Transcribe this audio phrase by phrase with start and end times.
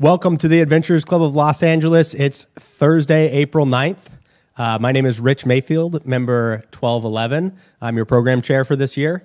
[0.00, 2.14] Welcome to the Adventurers Club of Los Angeles.
[2.14, 3.98] It's Thursday, April 9th.
[4.56, 7.54] Uh, my name is Rich Mayfield, member 1211.
[7.82, 9.22] I'm your program chair for this year.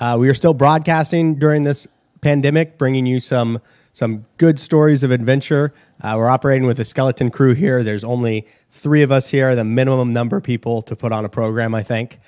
[0.00, 1.86] Uh, we are still broadcasting during this
[2.22, 3.60] pandemic, bringing you some
[3.92, 5.72] some good stories of adventure.
[6.00, 7.84] Uh, we're operating with a skeleton crew here.
[7.84, 11.28] There's only three of us here, the minimum number of people to put on a
[11.28, 12.18] program, I think.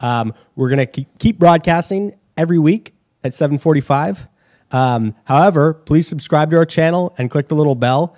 [0.00, 4.26] Um, we're going to keep broadcasting every week at 745.
[4.74, 8.16] Um, however, please subscribe to our channel and click the little bell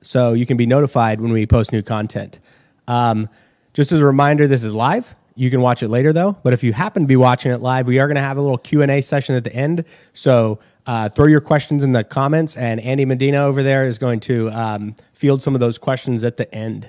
[0.00, 2.40] so you can be notified when we post new content.
[2.86, 3.28] Um,
[3.74, 5.14] just as a reminder, this is live.
[5.34, 6.38] You can watch it later though.
[6.42, 8.40] But if you happen to be watching it live, we are going to have a
[8.40, 9.84] little Q and A session at the end.
[10.14, 14.20] So uh, throw your questions in the comments, and Andy Medina over there is going
[14.20, 16.88] to um, field some of those questions at the end.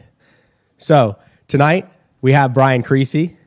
[0.77, 1.18] So
[1.49, 1.90] tonight
[2.22, 3.38] we have Brian Creasy.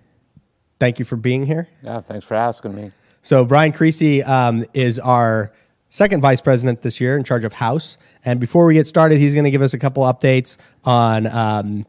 [0.78, 1.68] Thank you for being here.
[1.82, 2.92] Yeah, thanks for asking me.
[3.22, 5.52] So Brian Creasy um, is our
[5.92, 7.98] second vice president this year in charge of House.
[8.24, 11.86] And before we get started, he's going to give us a couple updates on um,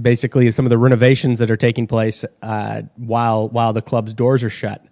[0.00, 4.42] basically some of the renovations that are taking place uh, while while the club's doors
[4.42, 4.84] are shut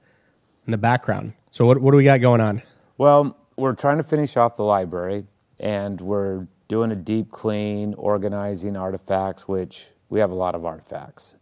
[0.66, 1.32] in the background.
[1.50, 2.62] So what what do we got going on?
[2.96, 5.26] Well, we're trying to finish off the library,
[5.58, 11.34] and we're doing a deep clean, organizing artifacts, which we have a lot of artifacts.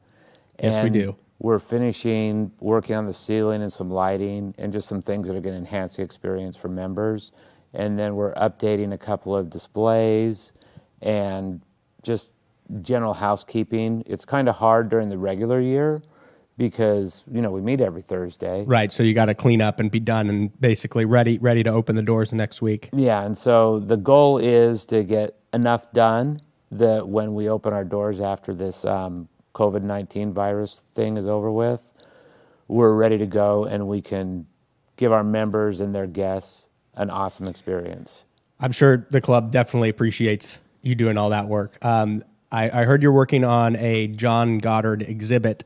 [0.62, 1.16] Yes, and we do.
[1.42, 5.40] We're finishing working on the ceiling and some lighting and just some things that are
[5.40, 7.32] going to enhance the experience for members.
[7.74, 10.52] And then we're updating a couple of displays
[11.00, 11.60] and
[12.00, 12.30] just
[12.80, 14.04] general housekeeping.
[14.06, 16.00] It's kind of hard during the regular year
[16.56, 18.64] because you know we meet every Thursday.
[18.64, 18.92] Right.
[18.92, 21.96] So you got to clean up and be done and basically ready ready to open
[21.96, 22.88] the doors next week.
[22.92, 27.84] Yeah, and so the goal is to get enough done that when we open our
[27.84, 31.92] doors after this um, COVID nineteen virus thing is over with,
[32.68, 34.46] we're ready to go and we can
[34.96, 38.24] give our members and their guests an awesome experience.
[38.60, 41.78] I'm sure the club definitely appreciates you doing all that work.
[41.84, 45.64] Um, I, I heard you're working on a John Goddard exhibit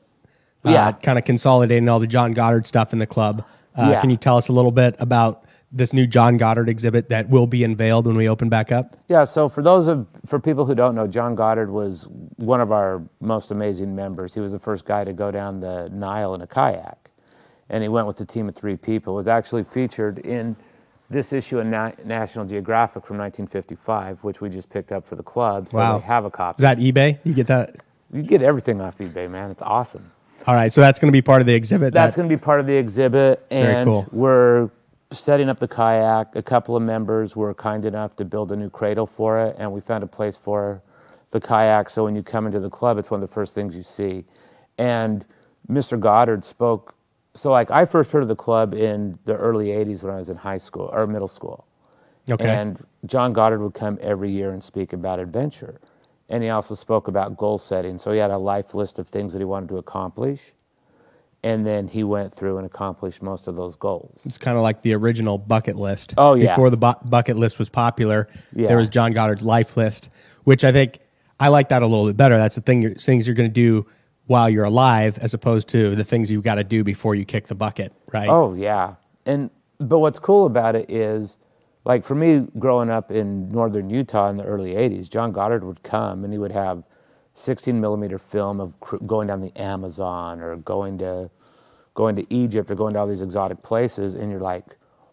[0.65, 0.93] uh, Yeah.
[0.93, 3.45] kind of consolidating all the John Goddard stuff in the club.
[3.77, 4.01] Uh, Yeah.
[4.01, 7.47] Can you tell us a little bit about this new John Goddard exhibit that will
[7.47, 8.97] be unveiled when we open back up?
[9.09, 12.07] Yeah, so for those of for people who don't know, John Goddard was
[12.37, 14.33] one of our most amazing members.
[14.35, 17.11] He was the first guy to go down the Nile in a kayak,
[17.69, 19.15] and he went with a team of three people.
[19.15, 20.57] It was actually featured in
[21.11, 25.23] this issue of Na- National Geographic from 1955, which we just picked up for the
[25.23, 25.69] club.
[25.69, 25.99] So Wow.
[25.99, 26.61] they have a copy.
[26.61, 27.19] Is that eBay?
[27.25, 27.77] You get that?
[28.13, 29.51] you get everything off eBay, man.
[29.51, 30.11] It's awesome.
[30.47, 31.93] All right, so that's going to be part of the exhibit.
[31.93, 34.07] That's that- going to be part of the exhibit, Very and cool.
[34.13, 34.71] we're
[35.13, 36.35] setting up the kayak.
[36.35, 39.73] A couple of members were kind enough to build a new cradle for it, and
[39.73, 40.83] we found a place for
[41.31, 41.91] the kayak.
[41.91, 44.25] So when you come into the club, it's one of the first things you see.
[44.79, 45.25] And
[45.71, 45.99] Mr.
[45.99, 46.95] Goddard spoke.
[47.35, 50.29] So like I first heard of the club in the early '80s when I was
[50.29, 51.67] in high school or middle school.
[52.29, 52.49] Okay.
[52.49, 55.81] And John Goddard would come every year and speak about adventure.
[56.29, 57.99] And he also spoke about goal setting.
[57.99, 60.55] So he had a life list of things that he wanted to accomplish.
[61.43, 64.21] And then he went through and accomplished most of those goals.
[64.25, 66.15] It's kind of like the original bucket list.
[66.17, 66.49] Oh, yeah.
[66.49, 68.67] Before the bu- bucket list was popular, Yeah.
[68.69, 70.09] there was John Goddard's life list,
[70.45, 70.99] which I think
[71.39, 72.37] I like that a little bit better.
[72.37, 73.87] That's the thing, you're, things you're going to do
[74.27, 77.47] while you're alive, as opposed to the things you've got to do before you kick
[77.47, 78.29] the bucket, right?
[78.29, 81.39] Oh yeah, and but what's cool about it is,
[81.85, 85.85] like for me, growing up in northern Utah in the early '80s, John Goddard would
[85.85, 86.83] come and he would have
[87.37, 91.31] 16 millimeter film of cr- going down the Amazon or going to
[91.95, 94.65] going to Egypt or going to all these exotic places, and you're like,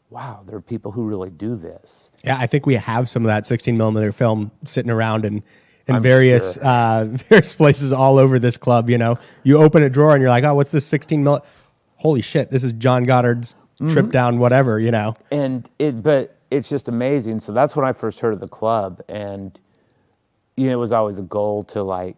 [0.10, 2.10] wow, there are people who really do this.
[2.24, 5.44] Yeah, I think we have some of that 16 millimeter film sitting around in
[5.86, 6.64] in I'm various sure.
[6.66, 8.90] uh, various places all over this club.
[8.90, 11.46] You know, you open a drawer and you're like, oh, what's this 16 mil?
[11.98, 13.92] Holy shit, this is John Goddard's Mm-hmm.
[13.92, 14.80] trip down whatever.
[14.80, 18.40] You know, and it but it's just amazing so that's when i first heard of
[18.40, 19.58] the club and
[20.56, 22.18] you know it was always a goal to like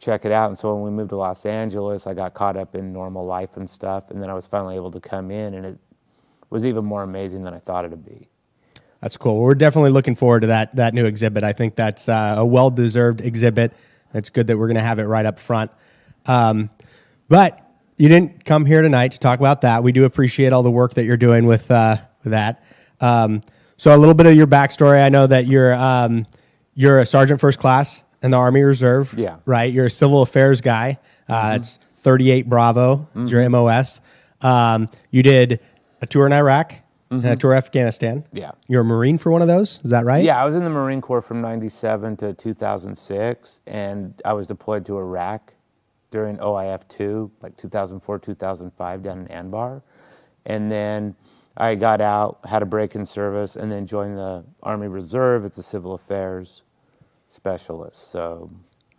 [0.00, 2.74] check it out and so when we moved to los angeles i got caught up
[2.74, 5.64] in normal life and stuff and then i was finally able to come in and
[5.64, 5.78] it
[6.50, 8.28] was even more amazing than i thought it'd be
[9.00, 9.40] That's cool.
[9.40, 11.42] We're definitely looking forward to that that new exhibit.
[11.42, 13.72] I think that's uh, a well deserved exhibit.
[14.14, 15.72] It's good that we're going to have it right up front.
[16.26, 16.70] Um,
[17.28, 17.58] but
[17.96, 19.82] you didn't come here tonight to talk about that.
[19.82, 22.62] We do appreciate all the work that you're doing with, uh, with that.
[23.00, 23.40] Um,
[23.76, 25.02] so a little bit of your backstory.
[25.02, 26.26] I know that you're um,
[26.74, 29.14] you're a sergeant first class in the Army Reserve.
[29.16, 29.36] Yeah.
[29.44, 29.72] Right.
[29.72, 30.98] You're a civil affairs guy.
[31.28, 33.08] Uh, It's 38 Bravo.
[33.16, 34.00] Is your MOS.
[34.40, 35.60] Um, you did
[36.00, 36.74] a tour in Iraq
[37.10, 38.24] and a tour in Afghanistan.
[38.32, 38.52] Yeah.
[38.68, 39.80] You're a Marine for one of those.
[39.84, 40.24] Is that right?
[40.24, 44.86] yeah i was in the marine corps from 97 to 2006 and i was deployed
[44.86, 45.52] to iraq
[46.10, 49.82] during oif2 like 2004 2005 down in anbar
[50.46, 51.14] and then
[51.56, 55.58] I got out, had a break in service, and then joined the Army Reserve as
[55.58, 56.62] a civil affairs
[57.28, 58.10] specialist.
[58.10, 58.50] So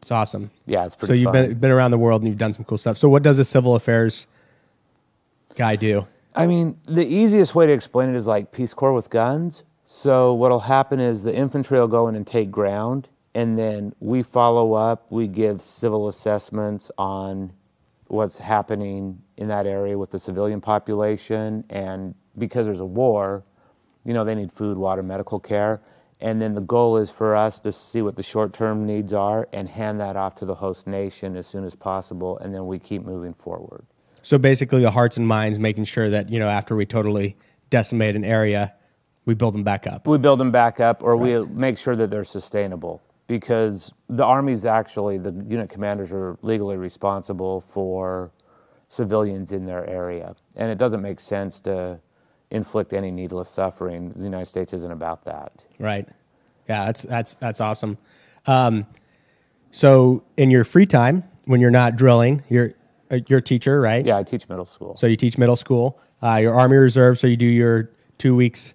[0.02, 0.52] It's awesome.
[0.66, 1.12] yeah, it's pretty.
[1.12, 1.50] So you've fun.
[1.50, 2.98] been been around the world and you've done some cool stuff.
[2.98, 4.28] So what does a civil affairs
[5.56, 6.08] guy do?
[6.36, 9.64] I mean, the easiest way to explain it is like Peace Corps with guns.
[9.86, 14.24] So what'll happen is the infantry will go in and take ground, and then we
[14.24, 15.06] follow up.
[15.12, 17.54] We give civil assessments on
[18.08, 23.44] what's happening in that area with the civilian population, and because there's a war,
[24.04, 25.82] you know, they need food, water, medical care.
[26.20, 29.68] And then the goal is for us to see what the short-term needs are and
[29.68, 33.04] hand that off to the host nation as soon as possible, and then we keep
[33.04, 33.86] moving forward.
[34.22, 37.36] So basically, the hearts and minds, making sure that you know after we totally
[37.70, 38.74] decimate an area,
[39.26, 40.08] we build them back up.
[40.08, 44.66] we build them back up or we make sure that they're sustainable because the army's
[44.66, 48.32] actually the unit commanders are legally responsible for
[48.90, 52.00] civilians in their area and it doesn't make sense to
[52.54, 56.08] inflict any needless suffering the united states isn't about that Right.
[56.70, 57.98] Yeah, that's that's that's awesome.
[58.48, 58.86] Um,
[59.72, 62.74] so in your free time, when you're not drilling, you're
[63.12, 64.06] uh, you're a teacher, right?
[64.06, 66.00] yeah i teach middle school So you teach middle school.
[66.22, 68.74] Uh, your Army Reserve, so you do your two weeks,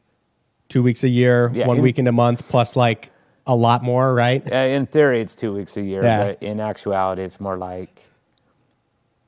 [0.68, 3.10] two weeks a year, Yeah, one in- weekend a month, plus like
[3.46, 4.46] a lot more, right?
[4.46, 6.26] In theory it's two weeks a year Yeah.
[6.26, 8.04] but in actuality it's more like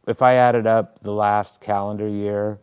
[0.07, 2.59] if i added up the last calendar year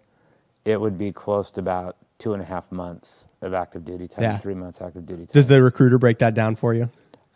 [0.68, 4.24] it would be close to about two and a half months of active duty time
[4.24, 4.38] Yeah.
[4.38, 6.90] three months active duty time Does the recruiter break that down for you?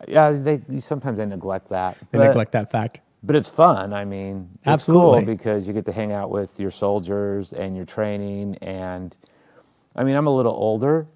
[0.06, 1.96] Yeah, they sometimes they neglect that.
[2.10, 3.00] They but, neglect that fact.
[3.22, 3.92] but it's fun.
[3.94, 5.20] I mean, it's Absolutely.
[5.24, 8.56] cool because you get to hang out with your soldiers and your training.
[8.60, 9.16] And
[9.96, 11.06] I mean, I'm a little older,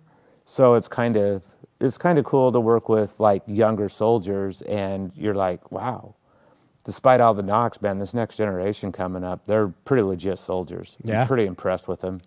[0.46, 1.42] so it's kind of
[1.80, 6.14] it's kind of cool to work with like younger soldiers, and you're like, wow.
[6.86, 10.96] Despite all the knocks, man, this next generation coming up, they're pretty legit soldiers.
[11.02, 11.22] Yeah.
[11.22, 12.20] I'm pretty impressed with them.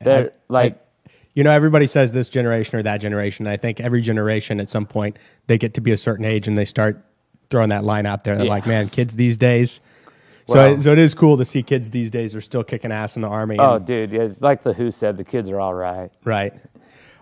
[0.00, 0.76] They're like,
[1.34, 3.46] You know, everybody says this generation or that generation.
[3.46, 6.58] I think every generation at some point they get to be a certain age and
[6.58, 7.00] they start
[7.48, 8.34] throwing that line out there.
[8.34, 8.50] They're Yeah.
[8.50, 9.80] like, man, kids these days.
[10.48, 13.14] So, Well- so it is cool to see kids these days are still kicking ass
[13.14, 13.56] in the army.
[13.60, 16.10] oh, and- dude, yeah, it's like the Who said, the kids are all right.
[16.24, 16.52] Right.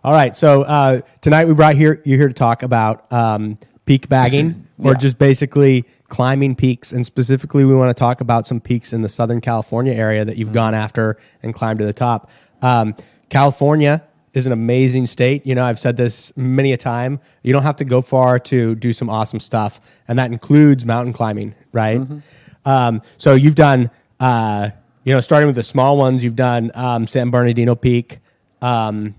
[0.03, 0.35] All right.
[0.35, 4.95] So uh, tonight we brought here you here to talk about um, peak bagging or
[4.95, 5.85] just basically
[6.15, 9.93] climbing peaks, and specifically we want to talk about some peaks in the Southern California
[9.93, 10.55] area that you've Mm-hmm.
[10.55, 12.31] gone after and climbed to the top.
[12.63, 12.95] Um,
[13.29, 15.45] California is an amazing state.
[15.45, 17.19] You know, I've said this many a time.
[17.43, 21.13] You don't have to go far to do some awesome stuff, and that includes mountain
[21.13, 21.55] climbing.
[21.73, 22.01] Right.
[22.01, 22.19] Mm-hmm.
[22.65, 23.91] Um, so you've done.
[24.21, 24.71] Uh,
[25.03, 28.21] you know, starting with the small ones, you've done um, San Bernardino Peak,
[28.63, 29.15] um,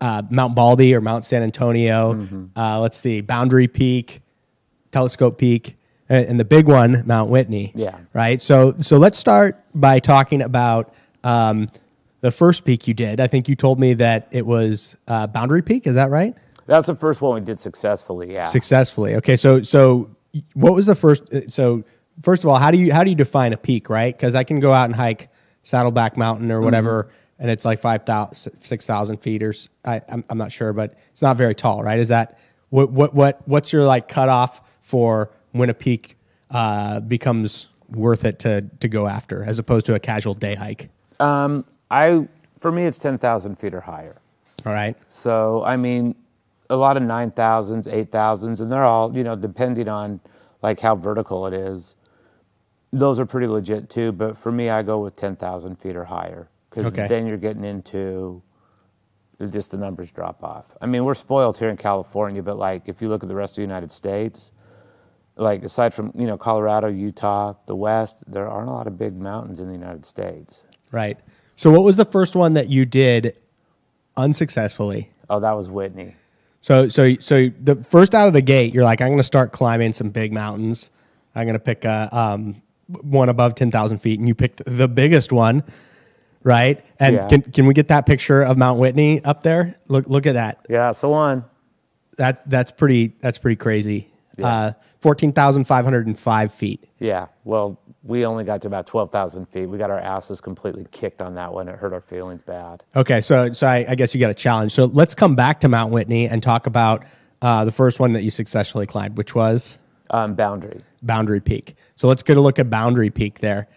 [0.00, 2.14] uh, Mount Baldy or Mount San Antonio.
[2.14, 2.58] Mm-hmm.
[2.58, 4.22] Uh, let's see, Boundary Peak,
[4.90, 5.76] Telescope Peak,
[6.08, 7.72] and, and the big one, Mount Whitney.
[7.74, 7.98] Yeah.
[8.12, 8.40] Right.
[8.40, 10.94] So, so let's start by talking about
[11.24, 11.68] um,
[12.20, 13.20] the first peak you did.
[13.20, 15.86] I think you told me that it was uh, Boundary Peak.
[15.86, 16.34] Is that right?
[16.66, 18.32] That's the first one we did successfully.
[18.32, 18.46] Yeah.
[18.46, 19.14] Successfully.
[19.16, 19.36] Okay.
[19.36, 20.10] So, so
[20.54, 21.32] what was the first?
[21.32, 21.84] uh, So,
[22.22, 23.88] first of all, how do you how do you define a peak?
[23.88, 24.14] Right?
[24.14, 25.30] Because I can go out and hike
[25.62, 27.10] Saddleback Mountain or whatever.
[27.38, 31.36] And it's like 5,000, 6,000 feet or I, am I'm not sure, but it's not
[31.36, 32.00] very tall, right?
[32.00, 32.38] Is that
[32.70, 36.16] what, what, what, what's your like cutoff for when a peak
[36.50, 40.88] uh, becomes worth it to, to go after as opposed to a casual day hike?
[41.20, 42.26] Um, I
[42.58, 44.16] for me it's ten thousand feet or higher.
[44.64, 44.96] All right.
[45.06, 46.14] So I mean,
[46.70, 50.20] a lot of nine thousands, eight thousands, and they're all you know depending on
[50.62, 51.94] like how vertical it is.
[52.90, 56.04] Those are pretty legit too, but for me, I go with ten thousand feet or
[56.04, 57.06] higher because Okay.
[57.08, 58.42] then you're getting into
[59.50, 60.64] just the numbers drop off.
[60.80, 63.52] I mean, we're spoiled here in California, but like if you look at the rest
[63.52, 64.50] of the United States,
[65.38, 69.16] like aside from you know Colorado, Utah, the West, there aren't a lot of big
[69.16, 70.64] mountains in the United States.
[70.92, 71.18] Right.
[71.56, 73.36] So what was the first one that you did
[74.16, 75.10] unsuccessfully?
[75.30, 76.16] Oh, that was Whitney.
[76.60, 79.52] So, so, so the first out of the gate, you're like, I'm going to start
[79.52, 80.90] climbing some big mountains.
[81.34, 84.18] I'm going to pick a, um, one above 10,000 feet.
[84.18, 85.62] And you picked the biggest one,
[86.42, 86.84] right?
[86.98, 87.26] And Yeah.
[87.28, 89.76] can, can we get that picture of Mount Whitney up there?
[89.88, 90.64] Look, look at that.
[90.68, 91.44] Yeah, so one.
[92.16, 94.10] That's, that's pretty, that's pretty crazy.
[94.36, 94.46] Yeah.
[94.46, 96.84] Uh, 14,505 feet.
[96.98, 99.66] Yeah, well, we only got to about 12,000 feet.
[99.66, 101.68] We got our asses completely kicked on that one.
[101.68, 102.82] It hurt our feelings bad.
[102.96, 103.20] Okay.
[103.20, 104.72] So, so I, I guess you got a challenge.
[104.72, 107.04] So let's come back to Mount Whitney and talk about,
[107.42, 109.78] uh, the first one that you successfully climbed, which was?
[110.10, 110.82] Um, boundary.
[111.02, 111.76] Boundary Peak.
[111.96, 113.68] So let's get a look at Boundary Peak there.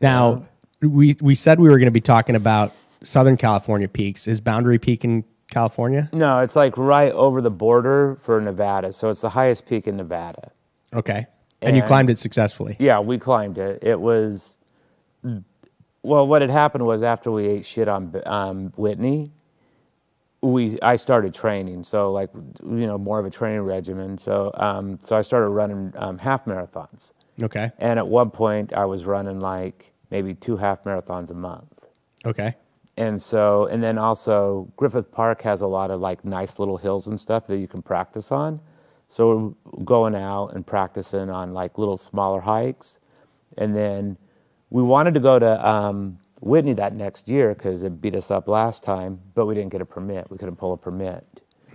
[0.00, 0.46] Now,
[0.80, 4.26] we we said we were going to be talking about Southern California peaks.
[4.26, 6.08] Is Boundary Peak in California?
[6.12, 8.92] No, it's like right over the border for Nevada.
[8.92, 10.50] So it's the highest peak in Nevada.
[10.94, 11.26] Okay.
[11.62, 12.76] And, you climbed it successfully.
[12.80, 13.78] Yeah, we climbed it.
[13.82, 14.56] It was
[16.02, 19.32] Well, what had happened was after we ate shit on um, Whitney,
[20.40, 21.84] we I started training.
[21.84, 24.18] So like you know more of a training regimen.
[24.18, 27.12] So um, so I started running um, half marathons.
[27.40, 27.70] Okay.
[27.78, 31.86] And at one point, I was running like maybe two half marathons a month.
[32.26, 32.54] Okay.
[32.96, 37.06] And so, and then also, Griffith Park has a lot of like nice little hills
[37.06, 38.60] and stuff that you can practice on.
[39.12, 42.96] So, we're going out and practicing on like little smaller hikes.
[43.58, 44.16] And then
[44.70, 48.48] we wanted to go to um, Whitney that next year because it beat us up
[48.48, 50.30] last time, but we didn't get a permit.
[50.30, 51.26] We couldn't pull a permit.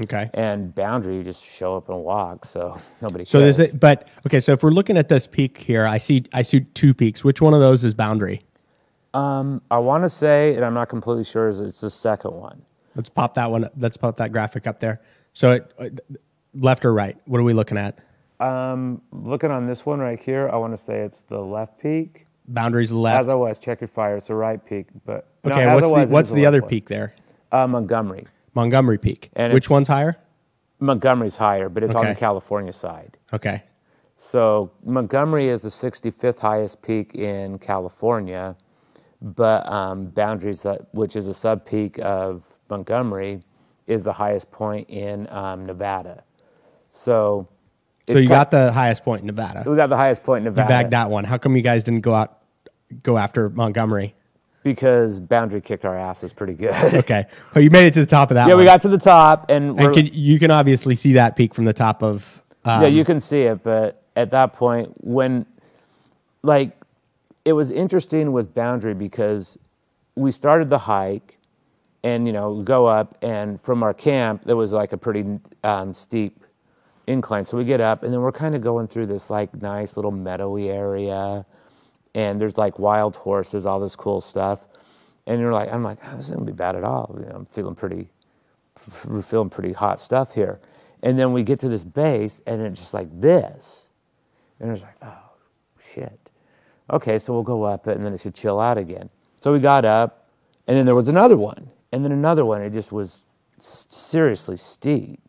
[0.01, 0.31] Okay.
[0.33, 3.23] And Boundary, you just show up and walk, so nobody.
[3.23, 3.59] So cares.
[3.59, 3.79] is it?
[3.79, 4.39] But okay.
[4.39, 7.23] So if we're looking at this peak here, I see I see two peaks.
[7.23, 8.43] Which one of those is Boundary?
[9.13, 12.63] Um, I want to say, and I'm not completely sure, is it's the second one.
[12.95, 13.69] Let's pop that one.
[13.77, 15.01] Let's pop that graphic up there.
[15.33, 15.89] So it, uh,
[16.59, 17.17] left or right?
[17.25, 17.99] What are we looking at?
[18.39, 22.27] Um, looking on this one right here, I want to say it's the left peak.
[22.47, 23.25] Boundaries left.
[23.25, 24.17] As I was, check your fire.
[24.17, 25.65] It's the right peak, but okay.
[25.65, 26.69] as what's the was, what's is the other one.
[26.69, 27.13] peak there?
[27.51, 28.27] Uh, Montgomery.
[28.53, 29.29] Montgomery Peak.
[29.33, 30.17] And Which one's higher?
[30.79, 33.17] Montgomery's higher, but it's on the California side.
[33.33, 33.63] Okay.
[34.15, 38.55] So Montgomery is the 65th highest peak in California,
[39.21, 43.41] but um, Boundaries, which is a sub peak of Montgomery,
[43.85, 46.23] is the highest point in um, Nevada.
[46.97, 47.47] So,
[48.07, 49.69] So you got the highest point in Nevada.
[49.69, 51.23] we got the highest point in You Nevada bagged that one.
[51.23, 52.39] How come you guys didn't go out
[53.03, 54.15] go after Montgomery?
[54.63, 56.73] because Boundary kicked our asses pretty good.
[56.93, 57.25] Okay.
[57.53, 58.59] But you made it to the top of that yeah, one.
[58.59, 61.63] we got to the top, and, and can, you can obviously see that peak from
[61.63, 65.45] the top of um, yeah, you can see it, but at that point, when
[66.43, 66.77] like
[67.45, 69.57] it was interesting with Boundary because
[70.15, 71.37] we started the hike,
[72.03, 75.93] and you know go up, and from our camp there was like a pretty um,
[75.93, 76.43] steep
[77.07, 77.45] incline.
[77.45, 80.11] So we get up, and then we're kind of going through this like nice little
[80.11, 81.45] meadowy area,
[82.13, 84.59] and there's like wild horses, all this cool stuff,
[85.25, 87.15] and you're like, I'm like, oh, this isn't gonna be bad at all.
[87.19, 88.09] You know, I'm feeling pretty
[89.05, 90.59] we're feeling pretty hot stuff here.
[91.03, 93.87] And then we get to this base, and it's just like this.
[94.59, 95.31] And it's like, oh,
[95.79, 96.19] shit.
[96.89, 99.09] Okay, so we'll go up and then it should chill out again.
[99.37, 100.29] So we got up,
[100.67, 102.61] and then there was another one, and then another one.
[102.61, 103.25] It just was
[103.59, 105.19] seriously steep.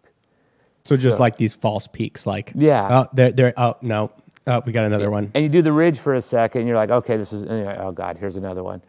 [0.88, 2.88] So just so- like these false peaks like Yeah.
[3.04, 4.10] Oh, there there oh no.
[4.46, 5.30] Oh, we got another one.
[5.34, 7.58] And you do the ridge for a second, and you're like, okay, this is, and
[7.58, 8.80] you're like, oh God, here's another one.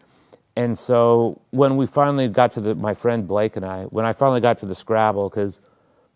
[0.55, 4.13] And so when we finally got to the, my friend Blake and I, when I
[4.13, 5.59] finally got to the Scrabble, because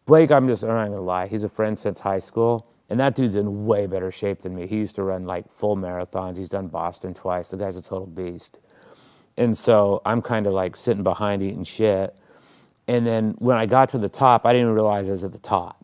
[0.06, 3.16] Blake, I'm just, I'm not gonna lie, he's a friend since high school, and that
[3.16, 4.66] dude's in way better shape than me.
[4.66, 6.38] He used to run like full marathons.
[6.38, 7.50] He's done Boston twice.
[7.50, 8.60] The guy's a total beast.
[9.36, 12.16] And so I'm kind of like sitting behind eating shit.
[12.88, 15.32] And then when I got to the top, I didn't even realize I was at
[15.32, 15.80] the top.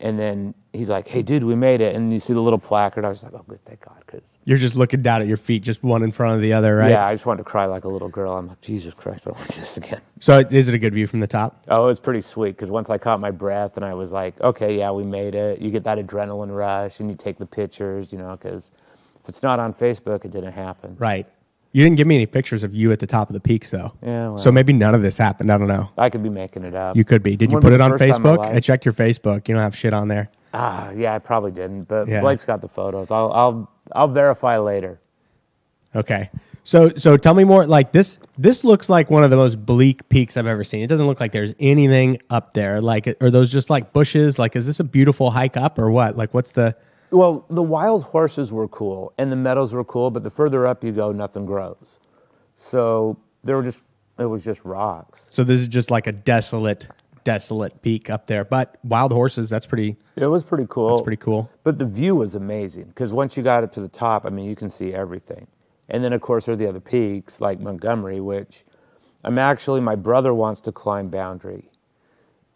[0.00, 3.04] And then he's like, "Hey, dude, we made it!" And you see the little placard.
[3.04, 5.62] I was like, "Oh, good, thank God," because You're just looking down at your feet,
[5.62, 6.90] just one in front of the other, right?
[6.90, 8.32] yeah, I just wanted to cry like a little girl.
[8.36, 10.00] I'm like, Jesus Christ, I don't want to do this again.
[10.20, 11.64] So is it a good view from the top?
[11.68, 14.38] Oh, it was pretty sweet because once I caught my breath and I was like,
[14.40, 15.60] okay, yeah, we made it.
[15.60, 18.72] You get that adrenaline rush and you take the pictures, you know, because
[19.22, 20.96] if it's not on Facebook, it didn't happen.
[20.98, 21.26] Right.
[21.74, 23.92] You didn't give me any pictures of you at the top of the peaks, though.
[24.00, 25.50] Yeah, So maybe none of this happened.
[25.50, 25.90] I don't know.
[25.98, 26.96] I could be making it up.
[26.96, 27.34] You could be.
[27.34, 28.38] Did you Wouldn't put be it the on first time in my Facebook?
[28.38, 28.54] life.
[28.56, 29.48] I checked your Facebook.
[29.48, 30.30] You don't have shit on there.
[30.54, 32.20] Ah, yeah, I probably didn't, but Yeah.
[32.20, 33.10] Blake's got the photos.
[33.10, 35.00] I'll, I'll, I'll verify later.
[35.96, 36.30] Okay.
[36.62, 37.66] So so tell me more.
[37.66, 40.82] Like this this looks like one of the most bleak peaks I've ever seen.
[40.82, 42.80] It doesn't look like there's anything up there.
[42.80, 44.38] Like are those just like bushes?
[44.38, 46.16] Like is this a beautiful hike up or what?
[46.16, 46.74] Like what's the
[47.14, 50.82] Well, the wild horses were cool and the meadows were cool, but the further up
[50.82, 52.00] you go, nothing grows.
[52.56, 53.84] So there were just,
[54.18, 55.26] it was just rocks.
[55.30, 56.88] so this is just like a desolate
[57.22, 58.44] desolate peak up there.
[58.44, 60.90] But wild horses, that's pretty It was pretty cool.
[60.90, 61.50] that's pretty cool.
[61.62, 64.44] But the view was amazing because once you got up to the top, I mean,
[64.44, 65.46] you can see everything.
[65.88, 68.64] And then, of course, there are the other peaks like Montgomery, which
[69.22, 71.70] I'm actually, my brother wants to climb Boundary.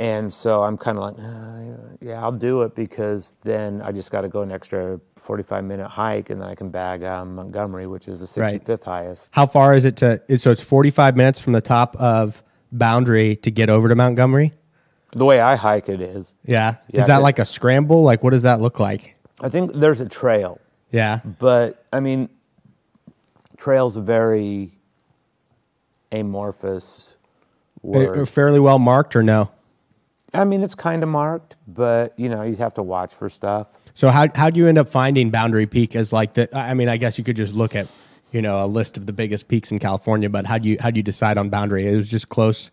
[0.01, 4.13] And so I'm kind of like, uh, yeah, I'll do it because then I just
[4.13, 7.89] got to go an extra 45 minute hike and then I can bag um, Montgomery,
[7.89, 8.85] which is the 65th Right.
[8.85, 9.29] highest.
[9.33, 13.35] How far is it to it- so it's 45 minutes from the top of Boundary
[13.37, 14.53] to get over to Montgomery?
[15.13, 16.77] The way I hike it is, Yeah.
[16.93, 18.03] Yeah, is that it- like a scramble?
[18.05, 19.17] Like what does that look like?
[19.41, 20.61] I think there's a trail.
[20.93, 21.21] Yeah.
[21.41, 22.29] But I mean,
[23.57, 24.71] trail's a very
[26.13, 27.15] amorphous
[27.83, 28.29] word.
[28.29, 29.51] Fairly well marked or no?
[30.35, 33.69] I mean, it's kind of marked, but you know, you have to watch for stuff.
[33.95, 36.49] So how how do you end up finding Boundary Peak as like the?
[36.57, 37.89] I mean, I guess you could just look at
[38.31, 40.91] you know a list of the biggest peaks in California, but how do you how
[40.91, 41.87] do you decide on Boundary?
[41.87, 42.71] It was just close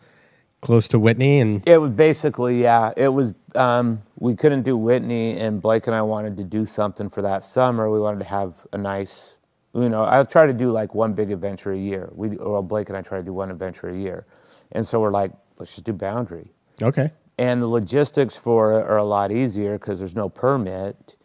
[0.61, 3.33] close to Whitney, and It was basically, yeah, it was.
[3.53, 7.43] Um, we couldn't do Whitney, and Blake and I wanted to do something for that
[7.43, 7.89] summer.
[7.89, 9.35] We wanted to have a nice
[9.75, 12.09] you know, I try to do like one big adventure a year.
[12.13, 14.25] We, well, Blake and I try to do one adventure a year,
[14.71, 16.51] and so we're like, let's just do Boundary.
[16.81, 17.11] Okay.
[17.37, 21.15] And the logistics for it are a lot easier because there's no permit.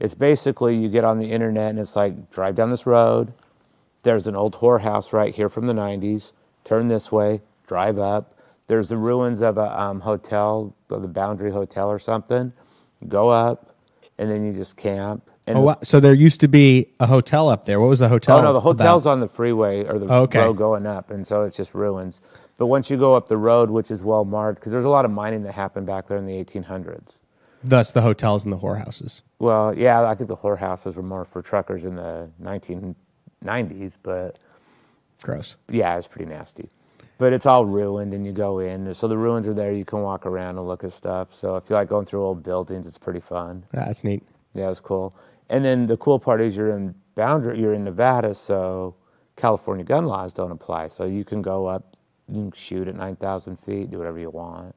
[0.00, 3.32] It's basically you get on the internet and it's like drive down this road.
[4.02, 6.32] There's an old whorehouse right here from the 90s.
[6.64, 8.34] Turn this way, drive up.
[8.66, 12.52] There's the ruins of a um, hotel, the Boundary Hotel or something.
[13.08, 13.74] Go up,
[14.18, 15.28] and then you just camp.
[15.46, 15.78] And Oh, wow.
[15.82, 17.80] so there used to be a hotel up there.
[17.80, 18.38] What was the hotel?
[18.38, 18.78] Oh no, the about?
[18.78, 20.38] hotel's on the freeway or the Oh, okay.
[20.40, 22.20] road going up, and so it's just ruins.
[22.60, 25.06] But once you go up the road, which is well marked, because there's a lot
[25.06, 27.16] of mining that happened back there in the 1800s.
[27.64, 29.22] Thus, the hotels and the whorehouses.
[29.38, 34.36] Well, yeah, I think the whorehouses were more for truckers in the 1990s, but
[35.22, 35.56] Gross.
[35.70, 36.68] yeah, it's pretty nasty.
[37.16, 38.92] But it's all ruined, and you go in.
[38.92, 39.72] So the ruins are there.
[39.72, 41.28] You can walk around and look at stuff.
[41.34, 43.64] So if you like going through old buildings, it's pretty fun.
[43.72, 44.22] Yeah, That's neat.
[44.52, 45.14] Yeah, it's cool.
[45.48, 48.96] And then the cool part is you're in boundary, you're in Nevada, so
[49.36, 50.88] California gun laws don't apply.
[50.88, 51.89] So you can go up,
[52.30, 54.74] you can shoot at 9,000 feet, do whatever you want.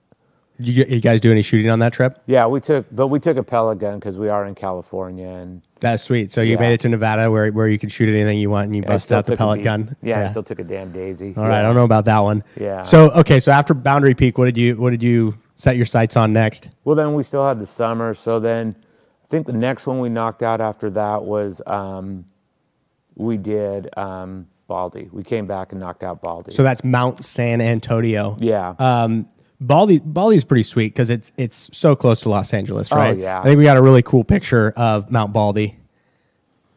[0.60, 2.22] You, you guys do any shooting on that trip?
[2.28, 5.64] Yeah, we took, but we took a pellet gun because we are in California, and
[5.80, 6.32] That's sweet.
[6.32, 6.60] So you Yeah.
[6.60, 8.88] made it to Nevada where, where you can shoot anything you want and you I
[8.88, 9.96] bust out the pellet gun.
[10.04, 11.34] Yeah, I still took a damn daisy.
[11.36, 12.44] All right, I don't know about that one.
[12.60, 12.84] Yeah.
[12.84, 16.16] So okay, so after Boundary Peak, what did you what did you set your sights
[16.16, 16.70] on next?
[16.84, 18.14] Well, then we still had the summer.
[18.14, 18.76] So then
[19.24, 22.26] I think the next one we knocked out after that was um,
[23.16, 25.08] we did um, Baldy.
[25.12, 26.52] We came back and knocked out Baldy.
[26.52, 28.36] So that's Mount San Antonio.
[28.40, 28.74] yeah.
[28.80, 29.28] Um,
[29.62, 33.16] Baldy Baldy's pretty sweet because it's it's so close to Los Angeles, Oh, right?
[33.16, 33.40] yeah.
[33.40, 35.78] I think we got a really cool picture of Mount Baldy.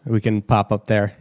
[0.04, 1.14] We can pop up there.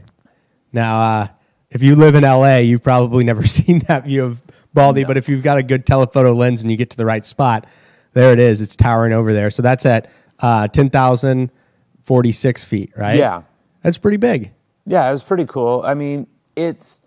[0.73, 1.27] Now, uh,
[1.71, 5.29] if you live in LA, you've probably never seen that view of Baldy, but if
[5.29, 7.65] you've got a good telephoto lens and you get to the right spot,
[8.11, 8.59] there it is.
[8.59, 9.49] It's towering over there.
[9.49, 10.09] So that's at
[10.41, 13.17] uh, 10,046 feet, right?
[13.17, 13.43] Yeah.
[13.81, 14.51] That's pretty big.
[14.85, 15.81] Yeah, it was pretty cool.
[15.85, 17.01] I mean, it's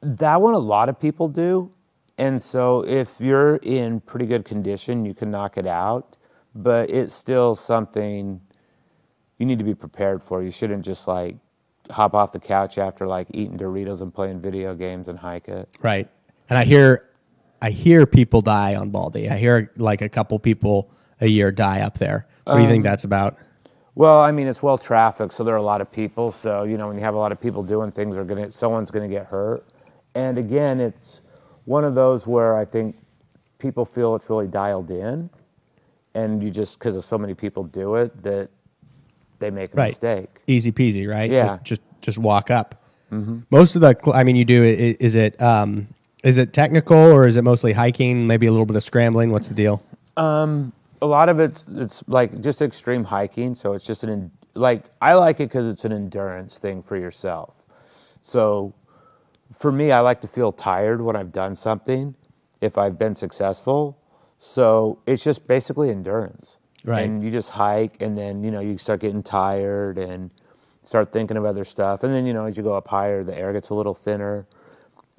[0.00, 1.72] that one a lot of people do.
[2.18, 6.16] And so if you're in pretty good condition, you can knock it out,
[6.54, 8.40] but it's still something
[9.38, 10.42] you need to be prepared for.
[10.42, 11.36] You shouldn't just like
[11.90, 15.68] hop off the couch after like eating Doritos and playing video games and hike it.
[15.82, 16.08] Right.
[16.48, 17.10] And I hear
[17.60, 19.28] I hear people die on Baldy.
[19.28, 22.26] I hear like a couple people a year die up there.
[22.44, 23.36] What do you think Um, that's about?
[23.96, 26.30] Well, I mean, it's well trafficked, so there are a lot of people.
[26.30, 28.90] So you know, when you have a lot of people doing things, are gonna someone's
[28.90, 29.66] gonna get hurt.
[30.14, 31.22] And again, it's
[31.64, 32.96] one of those where I think
[33.58, 35.30] people feel it's really dialed in,
[36.14, 38.50] and you just because of so many people do it that
[39.38, 39.88] they make a Right.
[39.88, 40.28] mistake.
[40.46, 41.30] Easy peasy, right?
[41.30, 41.46] Yeah.
[41.46, 41.56] Mm-hmm.
[41.64, 42.82] Just just, just walk up.
[43.50, 45.88] Most of the I mean you do is it um
[46.22, 49.30] is it technical or is it mostly hiking, maybe a little bit of scrambling?
[49.30, 49.82] What's the deal?
[51.02, 55.14] A lot of it's it's like just extreme hiking, so it's just an like I
[55.14, 57.54] like it because it's an endurance thing for yourself.
[58.22, 58.74] So
[59.54, 62.14] for me, I like to feel tired when I've done something
[62.60, 63.98] if I've been successful.
[64.38, 66.58] So it's just basically endurance.
[66.84, 67.04] Right.
[67.04, 70.30] And you just hike and then, you know, you start getting tired and
[70.84, 72.04] start thinking of other stuff.
[72.04, 74.46] And then, you know, as you go up higher, the air gets a little thinner.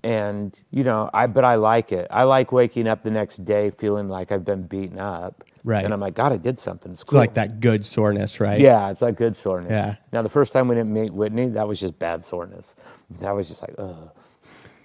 [0.07, 2.07] And, you know, I but I like it.
[2.09, 5.43] I like waking up the next day feeling like I've been beaten up.
[5.65, 5.83] Right.
[5.83, 6.93] And I'm like, God, I did something.
[6.93, 7.19] It's It's cool.
[7.19, 8.61] like that good soreness, right?
[8.61, 9.69] Yeah, it's like good soreness.
[9.69, 9.95] Yeah.
[10.13, 12.73] Now the first time we didn't meet Whitney, that was just bad soreness.
[13.19, 14.09] That was just like, ugh.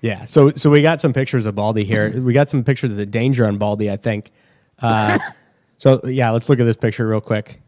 [0.01, 0.25] Yeah.
[0.25, 2.11] So so we got some pictures of Baldy here.
[2.21, 4.33] We got some pictures of the danger on Baldy, I think.
[4.81, 5.21] Uh,
[5.79, 7.63] so yeah, let's look at this picture real quick.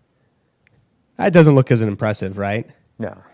[1.18, 2.66] That doesn't look as impressive, right?
[2.98, 3.16] No.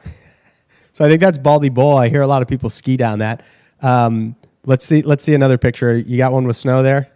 [0.92, 1.96] So I think that's Baldy Bowl.
[1.96, 3.46] I hear a lot of people ski down that.
[3.82, 5.02] Um, let's see.
[5.02, 5.96] Let's see another picture.
[5.96, 7.10] You got one with snow there.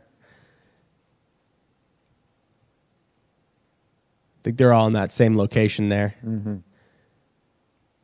[4.39, 6.15] I think they're all in that same location there.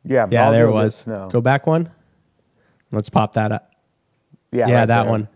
[0.05, 0.27] Yeah.
[0.31, 0.97] Yeah, there it was.
[0.97, 1.29] Snow.
[1.31, 1.91] Go back one.
[2.93, 3.71] Let's pop that up.
[4.51, 5.11] Yeah, Yeah, right that there.
[5.11, 5.29] one.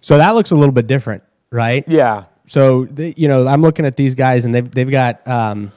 [0.00, 1.84] So that looks a little bit different, right?
[1.86, 2.24] Yeah.
[2.46, 5.72] So the, you know, I'm looking at these guys, and they've they've got um,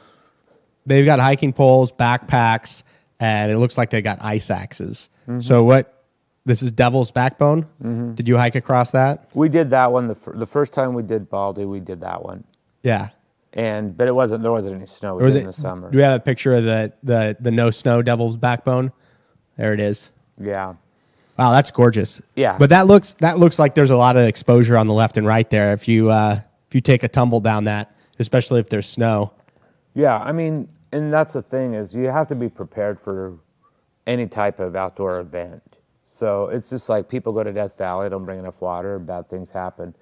[0.85, 2.83] they've got hiking poles, backpacks,
[3.19, 5.09] and it looks like they got ice axes.
[5.27, 5.41] Mm-hmm.
[5.41, 6.02] So what?
[6.45, 7.67] This is Devil's Backbone.
[8.15, 9.29] Did you hike across that?
[9.33, 11.63] We did that one the, fir- the first time we did Baldy.
[11.63, 12.43] We did that one,
[12.81, 13.09] Yeah.
[13.53, 15.15] and but it wasn't there wasn't any snow.
[15.15, 15.89] We was it in the summer.
[15.89, 18.91] Do we have a picture of the the the no snow Devil's Backbone?
[19.55, 20.09] There it is.
[20.37, 20.73] Yeah.
[21.39, 22.21] Wow, that's gorgeous.
[22.35, 22.57] Yeah.
[22.57, 25.25] But that looks that looks like there's a lot of exposure on the left and
[25.25, 25.71] right there.
[25.71, 29.31] If you uh, if you take a tumble down that, especially if there's snow.
[29.93, 30.17] Yeah.
[30.17, 33.35] I mean, and that's the thing is you have to be prepared for
[34.05, 35.72] any type of outdoor event.
[36.13, 39.49] So it's just like people go to Death Valley, don't bring enough water, bad things
[39.49, 39.95] happen.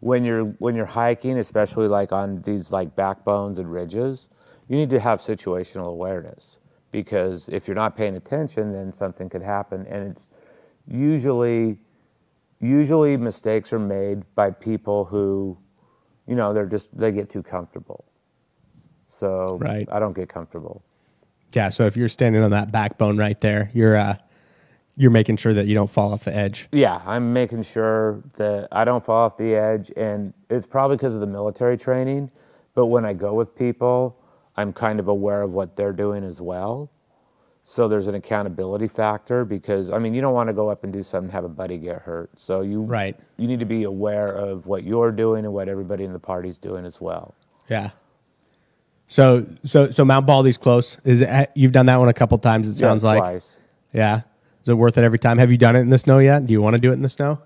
[0.00, 4.26] When you're when you're hiking, especially like on these like backbones and ridges,
[4.68, 6.58] you need to have situational awareness
[6.92, 9.86] because if you're not paying attention, then something could happen.
[9.88, 10.28] And it's
[10.86, 11.78] usually,
[12.60, 15.56] usually mistakes are made by people who,
[16.26, 18.04] you know, they're just, they get too comfortable.
[19.08, 19.88] So Right.
[19.90, 20.82] I don't get comfortable.
[21.52, 21.70] Yeah.
[21.70, 24.18] So if you're standing on that backbone right there, you're uh,
[24.96, 26.68] you're making sure that you don't fall off the edge.
[26.72, 31.14] Yeah, I'm making sure that I don't fall off the edge, and it's probably because
[31.14, 32.30] of the military training.
[32.74, 34.16] But when I go with people,
[34.56, 36.90] I'm kind of aware of what they're doing as well.
[37.66, 40.92] So there's an accountability factor because I mean you don't want to go up and
[40.92, 42.28] do something and have a buddy get hurt.
[42.38, 43.18] So you Right.
[43.38, 46.58] you need to be aware of what you're doing and what everybody in the party's
[46.58, 47.34] doing as well.
[47.70, 47.90] Yeah.
[49.08, 50.98] So so so Mount Baldy's close.
[51.04, 52.68] Is it, you've done that one a couple times?
[52.68, 53.20] It sounds Yeah, like.
[53.22, 53.56] twice.
[53.94, 54.20] Yeah.
[54.64, 55.36] Is it worth it every time?
[55.36, 56.46] Have you done it in the snow yet?
[56.46, 57.38] Do you want to do it in the snow?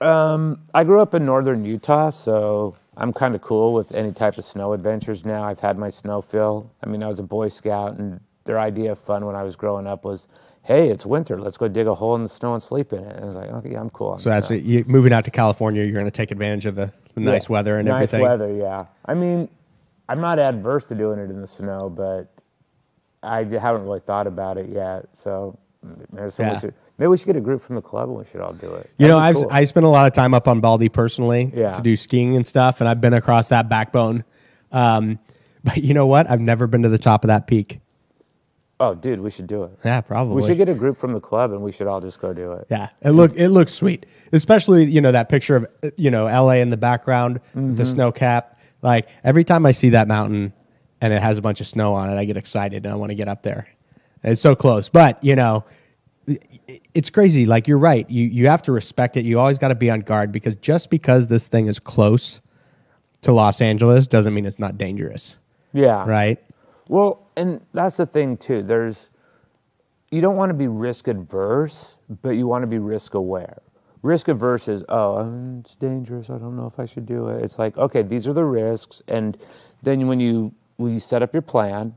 [0.00, 4.38] Um, I grew up in northern Utah, so I'm kind of cool with any type
[4.38, 5.44] of snow adventures now.
[5.44, 6.70] I've had my snow fill.
[6.82, 9.54] I mean, I was a Boy Scout, and their idea of fun when I was
[9.54, 10.26] growing up was,
[10.62, 11.38] hey, it's winter.
[11.38, 13.16] Let's go dig a hole in the snow and sleep in it.
[13.16, 14.18] And I was like, okay, yeah, I'm cool.
[14.18, 14.62] So that's it.
[14.62, 17.76] You, moving out to California, you're going to take advantage of the, the nice weather
[17.76, 18.20] and nice everything.
[18.22, 18.86] Nice weather, yeah.
[19.04, 19.50] I mean,
[20.08, 22.32] I'm not adverse to doing it in the snow, but
[23.22, 25.08] I haven't really thought about it yet.
[25.22, 25.58] So
[26.12, 26.60] maybe, Yeah.
[26.60, 28.72] should- maybe we should get a group from the club and we should all do
[28.74, 28.90] it.
[28.98, 29.52] You know, That'd I've cool.
[29.52, 31.72] I spent a lot of time up on Baldy personally Yeah.
[31.72, 34.24] to do skiing and stuff, and I've been across that backbone.
[34.70, 35.18] Um,
[35.64, 36.30] but you know what?
[36.30, 37.80] I've never been to the top of that peak.
[38.80, 39.70] oh, dude, we should do it.
[39.84, 40.34] Yeah, probably.
[40.42, 42.50] We should get a group from the club and we should all just go do
[42.52, 42.66] it.
[42.68, 45.66] Yeah, it look it looks sweet, especially you know that picture of
[45.96, 46.60] you know L.A.
[46.60, 47.76] in the background, Mm-hmm.
[47.76, 48.58] the snow cap.
[48.82, 50.52] Like every time I see that mountain
[51.00, 53.10] and it has a bunch of snow on it, I get excited and I want
[53.10, 53.68] to get up there.
[54.22, 55.64] It's so close, but you know,
[56.94, 57.46] it's crazy.
[57.46, 59.24] Like you're right, you you have to respect it.
[59.24, 62.40] You always got to be on guard because just because this thing is close
[63.22, 65.36] to Los Angeles doesn't mean it's not dangerous,
[65.72, 66.04] Yeah.
[66.08, 66.42] right?
[66.88, 68.62] Well, and that's the thing too.
[68.62, 69.10] There's
[70.10, 73.62] you don't want to be risk adverse, but you want to be risk aware.
[74.02, 76.28] Risk averse is, oh, it's dangerous.
[76.28, 77.44] I don't know if I should do it.
[77.44, 79.38] It's like, okay, these are the risks, and
[79.82, 81.94] then when you when you set up your plan,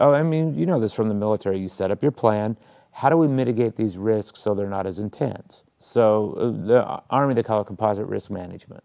[0.00, 1.58] oh, I mean, you know this from the military.
[1.58, 2.56] You set up your plan.
[2.92, 5.64] How do we mitigate these risks so they're not as intense?
[5.78, 8.84] So uh, the Army they call it composite risk management.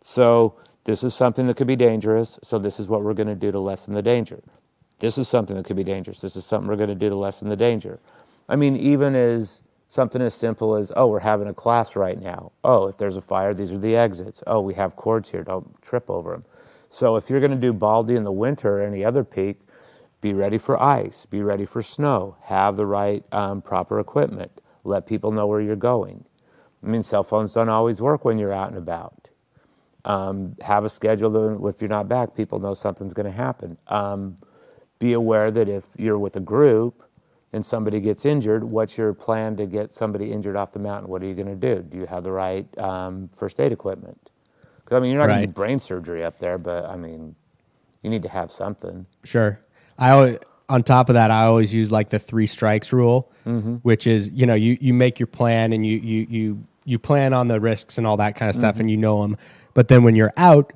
[0.00, 0.54] So
[0.84, 2.38] this is something that could be dangerous.
[2.42, 4.42] So this is what we're going to do to lessen the danger.
[4.98, 6.20] This is something that could be dangerous.
[6.20, 8.00] This is something we're going to do to lessen the danger.
[8.48, 12.52] I mean, even as something as simple as, oh, we're having a class right now.
[12.64, 14.42] Oh, if there's a fire, these are the exits.
[14.46, 15.42] Oh, we have cords here.
[15.44, 16.44] Don't trip over them.
[16.88, 19.60] So if you're going to do Baldy in the winter or any other peak,
[20.20, 21.26] be ready for ice.
[21.26, 22.36] Be ready for snow.
[22.44, 24.60] Have the right um, proper equipment.
[24.84, 26.24] Let people know where you're going.
[26.82, 29.28] I mean, cell phones don't always work when you're out and about
[30.04, 33.76] um, have a schedule that if you're not back, people know something's going to happen.
[33.88, 34.38] Um,
[35.00, 37.02] be aware that if you're with a group
[37.52, 41.10] and somebody gets injured, what's your plan to get somebody injured off the mountain?
[41.10, 41.82] What are you going to do?
[41.82, 44.30] Do you have the right um, first aid equipment?
[44.84, 45.48] 'Cause, I mean, you're not going to Right.
[45.48, 47.34] do brain surgery up there, but I mean,
[48.02, 49.06] you need to have something.
[49.24, 49.58] Sure.
[49.98, 53.76] I always, on top of that, I always use like the three strikes rule, mm-hmm.
[53.76, 57.32] which is you know you you make your plan and you you you you plan
[57.32, 58.88] on the risks and all that kind of stuff and mm-hmm.
[58.90, 59.36] you know them,
[59.74, 60.72] but then when you're out,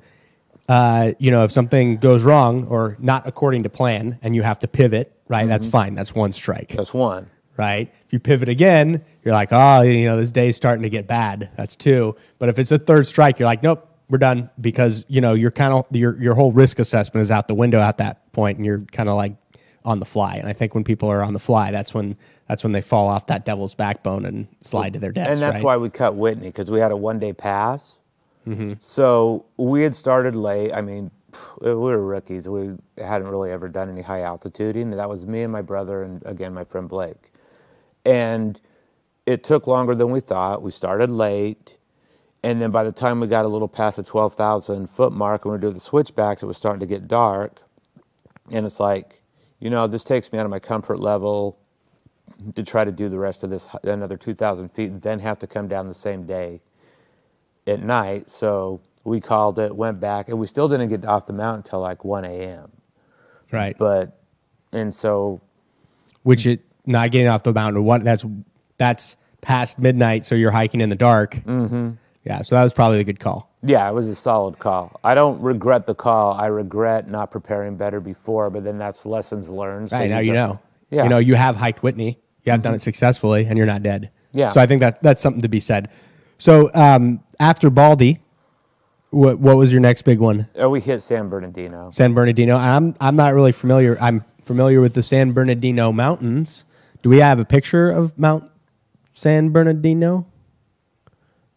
[0.69, 4.59] uh, you know if something goes wrong or not according to plan and you have
[4.59, 5.47] to pivot, right?
[5.47, 5.71] That's mm-hmm.
[5.71, 5.95] fine.
[5.95, 7.29] That's one strike, That's one.
[7.57, 7.91] right?
[8.05, 11.49] If you pivot again, you're like, oh, you know this day's starting to get bad.
[11.57, 12.15] That's two.
[12.39, 13.87] But if it's a third strike, you're like, nope.
[14.11, 17.47] We're done because you know you're kind of your your whole risk assessment is out
[17.47, 19.35] the window at that point, and you're kind of like
[19.85, 20.35] on the fly.
[20.35, 23.07] And I think when people are on the fly, that's when that's when they fall
[23.07, 25.31] off that devil's backbone and slide to their deaths.
[25.31, 25.63] and that's right?
[25.63, 27.97] why we cut Whitney because we had a one day pass.
[28.47, 28.73] Mm-hmm.
[28.79, 30.73] So we had started late.
[30.73, 31.11] I mean,
[31.61, 32.47] we were rookies.
[32.49, 34.95] We hadn't really ever done any high altituding.
[34.95, 37.31] That was me and my brother, and again my friend Blake.
[38.03, 38.59] And
[39.25, 40.61] it took longer than we thought.
[40.61, 41.77] We started late,
[42.43, 45.45] and then by the time we got a little past the twelve thousand foot mark,
[45.45, 47.61] when we were doing the switchbacks, it was starting to get dark.
[48.51, 49.21] And it's like,
[49.59, 51.57] you know, this takes me out of my comfort level
[52.55, 55.47] to try to do the rest of this another 2,000 feet and then have to
[55.47, 56.61] come down the same day
[57.67, 58.29] at night.
[58.29, 61.79] So we called it, went back, and we still didn't get off the mountain until
[61.79, 62.71] like 1 a.m.
[63.51, 63.77] right?
[63.77, 64.19] But,
[64.71, 65.41] and so,
[66.23, 67.83] Which it not getting off the mountain.
[67.83, 68.25] What that's
[68.77, 71.35] that's past midnight, so you're hiking in the dark.
[71.35, 71.91] Mm-hmm.
[72.23, 73.49] Yeah, so that was probably a good call.
[73.63, 74.99] yeah, it was a solid call.
[75.03, 76.33] I don't regret the call.
[76.33, 79.89] I regret not preparing better before, but then that's lessons learned.
[79.89, 80.59] So Right now, you know.
[80.89, 80.99] Yeah.
[80.99, 81.05] Mm-hmm.
[81.05, 82.19] You know, you have hiked Whitney.
[82.43, 84.11] You have done it successfully, and you're not dead.
[84.33, 84.49] Yeah.
[84.49, 85.89] So I think that that's something to be said.
[86.37, 88.19] So um, after Baldy,
[89.09, 90.47] what what was your next big one?
[90.55, 91.91] Oh, we hit San Bernardino.
[91.91, 92.55] San Bernardino.
[92.55, 93.97] I'm I'm not really familiar.
[94.01, 96.65] I'm familiar with the San Bernardino Mountains,
[97.01, 98.49] do we have a picture of Mount
[99.13, 100.27] San Bernardino?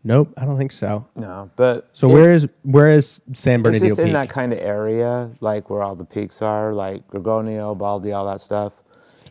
[0.07, 1.07] Nope, I don't think so.
[1.17, 4.13] No, but So it- where is where is San It's Bernardino just in Peak?
[4.13, 8.43] that kind of area, like where all the peaks are, like Gorgonio, Baldy, all that
[8.43, 8.75] stuff.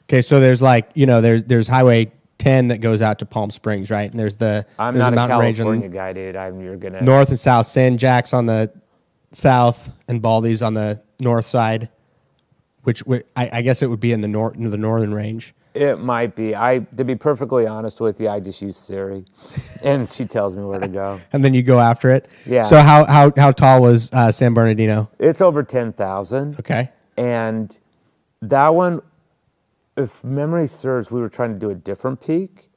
[0.09, 3.51] Okay, so there's like you know there's there's Highway 10 that goes out to Palm
[3.51, 4.09] Springs, right?
[4.09, 6.35] And there's the I'm there's not a, mountain range on California the guy, dude.
[6.35, 7.67] I'm you're gonna north and south.
[7.67, 8.71] San Jack's on the
[9.31, 11.89] south, and Baldy's on the north side.
[12.83, 13.01] Which
[13.37, 15.55] I, I guess it would be in the north, in the northern range.
[15.73, 16.55] It might be.
[16.55, 19.25] I to be perfectly honest with you, I just use Siri,
[19.83, 21.19] and she tells me where to go.
[21.33, 22.29] and then you go after it.
[22.45, 22.61] Yeah.
[22.63, 25.09] So how how how tall was uh, San Bernardino?
[25.17, 26.89] It's over ten thousand, Okay.
[27.17, 27.75] and
[28.41, 29.01] that one,
[29.97, 32.69] if memory serves, we were trying to do a different peak,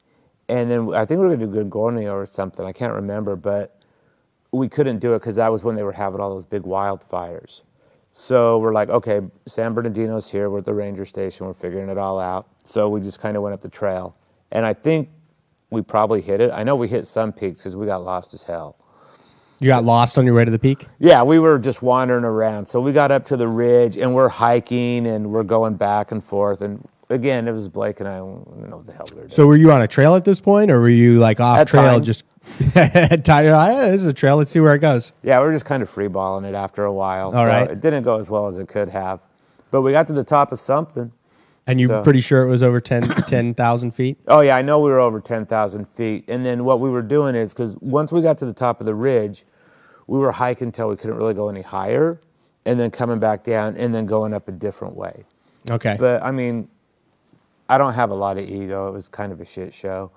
[0.49, 2.65] and then I think we were going to do Gorgonio or something.
[2.65, 3.79] I can't remember, but
[4.53, 7.61] we couldn't do it because that was when they were having all those big wildfires.
[8.19, 10.49] So we're like, okay, San Bernardino's here.
[10.49, 11.47] We're at the ranger station.
[11.47, 12.49] We're figuring it all out.
[12.65, 14.17] So we just kind of went up the trail,
[14.53, 15.11] and I think
[15.69, 16.51] we probably hit it.
[16.51, 18.79] I know we hit some peaks because we got lost as hell.
[19.59, 20.87] You got lost on your way to the peak.
[20.99, 22.67] Yeah, we were just wandering around.
[22.67, 26.23] So we got up to the ridge and we're hiking and we're going back and
[26.23, 26.61] forth.
[26.61, 28.17] And again, it was Blake and I.
[28.17, 29.31] I don't know what the hell we were doing.
[29.33, 31.69] So were you on a trail at this point, or were you like off At
[31.69, 31.85] trail?
[31.85, 32.07] times.
[32.07, 32.25] Just
[32.75, 33.89] eye.
[33.91, 34.37] This is a trail.
[34.37, 35.13] Let's see where it goes.
[35.23, 37.27] Yeah, we were just kind of freeballing it after a while.
[37.27, 37.71] All so right.
[37.71, 39.21] It didn't go as well as it could have.
[39.71, 41.13] But we got to the top of something.
[41.67, 44.19] And you're So- pretty sure it was over 10 10,000 feet.
[44.29, 46.25] Oh, yeah, I know we were over 10,000 feet.
[46.29, 48.87] And then what we were doing is because once we got to the top of
[48.87, 49.45] the ridge,
[50.07, 52.21] we were hiking until we couldn't really go any higher
[52.65, 55.25] and then coming back down and then going up a different way.
[55.71, 55.97] Okay.
[55.99, 56.69] But I mean,
[57.69, 58.87] I don't have a lot of ego.
[58.89, 60.13] It was kind of a shit show.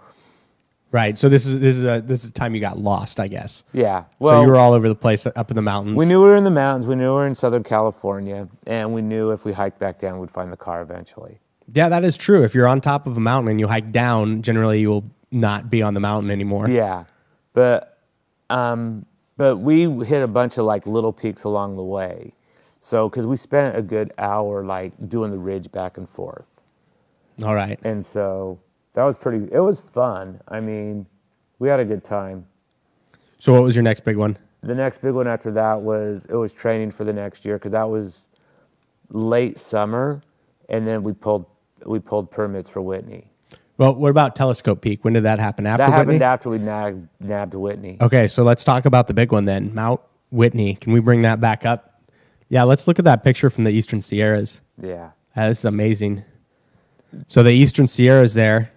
[0.91, 1.17] Right.
[1.17, 3.63] So this is this is a this is a time you got lost, I guess.
[3.73, 4.05] Yeah.
[4.21, 5.95] so you were all over the place up in the mountains.
[5.97, 6.85] we knew we were in the mountains.
[6.87, 10.19] We knew we were in Southern California, and we knew if we hiked back down,
[10.19, 11.39] we'd find the car eventually.
[11.73, 12.43] Yeah, that is true.
[12.43, 15.69] If you're on top of a mountain and you hike down, generally you will not
[15.69, 16.67] be on the mountain anymore.
[16.67, 17.03] Yeah,
[17.53, 17.99] but
[18.49, 19.05] um,
[19.37, 22.33] but we hit a bunch of like little peaks along the way.
[22.81, 26.59] So because we spent a good hour like doing the ridge back and forth,
[27.43, 27.77] All right.
[27.83, 28.59] and so
[28.93, 29.47] that was pretty.
[29.51, 30.41] It was fun.
[30.47, 31.05] I mean,
[31.59, 32.45] we had a good time.
[33.37, 34.37] So what was your next big one?
[34.61, 37.71] the next big one after that was it was training for the next year because
[37.71, 38.13] that was
[39.09, 40.21] late summer,
[40.67, 41.45] and then we pulled
[41.85, 43.31] we pulled permits for Whitney.
[43.77, 45.05] Well, what about Telescope Peak?
[45.05, 45.65] When did that happen?
[45.65, 46.25] After That happened Whitney?
[46.25, 47.97] after we nabbed, nabbed Whitney.
[48.01, 49.73] Okay, so let's talk about the big one then.
[49.73, 50.75] Mount Whitney.
[50.75, 52.01] Can we bring that back up?
[52.49, 54.59] Yeah, let's look at that picture from the Eastern Sierras.
[54.81, 56.25] Yeah, this is amazing.
[57.27, 58.71] So the Eastern Sierras there.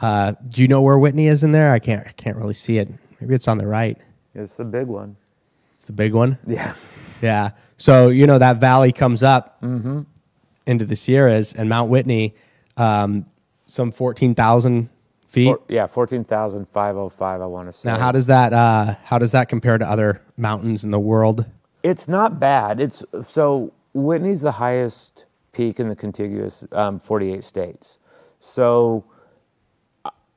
[0.00, 1.72] Uh, do you know where Whitney is in there?
[1.72, 2.06] I can't.
[2.06, 2.88] I can't really see it.
[3.20, 3.98] Maybe it's on the right.
[4.34, 5.16] it's a big one.
[5.76, 6.38] It's the big one.
[6.46, 6.74] Yeah,
[7.22, 7.50] Yeah.
[7.76, 9.62] So you know that valley comes up
[10.66, 12.34] into the Sierras, and Mount Whitney,
[12.76, 13.26] um,
[13.66, 14.88] some fourteen thousand
[15.26, 15.46] feet.
[15.46, 17.40] Four, yeah, fourteen thousand five hundred five.
[17.40, 17.88] I want to say.
[17.88, 21.46] now, how does that uh, how does that compare to other mountains in the world?
[21.82, 22.80] It's not bad.
[22.80, 27.98] It's so Whitney's the highest peak in the contiguous um, 48 states.
[28.40, 29.04] So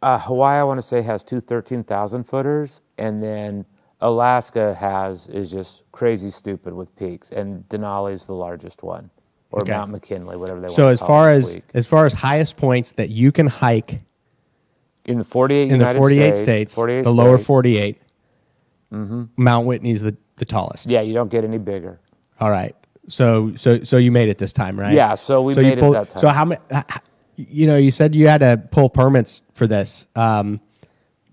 [0.01, 3.65] uh, Hawaii, I want to say, has two 13,000 footers, and then
[4.01, 9.09] Alaska has is just crazy stupid with peaks, and Denali is the largest one,
[9.51, 9.71] or Okay.
[9.73, 10.75] Mount McKinley, whatever they want.
[10.75, 11.63] So to as call far it as week.
[11.75, 14.01] as far as highest points that you can hike
[15.05, 18.01] in the 48 in the United 48 states, 48 the lower states, 48,
[19.37, 20.89] Mount Whitney's the, the tallest.
[20.89, 21.99] Yeah, you don't get any bigger.
[22.39, 22.75] All right.
[23.07, 24.93] So so so you made it this time, right?
[24.93, 26.19] Yeah, so we you made it pulled- that time.
[26.21, 26.61] So how many?
[27.35, 30.05] You know, you said you had to pull permits for this.
[30.15, 30.61] Um,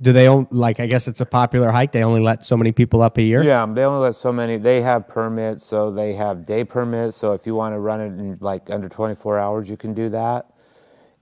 [0.00, 0.78] do they only like?
[0.78, 1.92] I guess it's a popular hike.
[1.92, 3.42] They only let so many people up a year.
[3.42, 4.56] Yeah, they only let so many.
[4.56, 7.16] They have permits, so they have day permits.
[7.16, 10.08] So if you want to run it in like under 24 hours, you can do
[10.10, 10.52] that.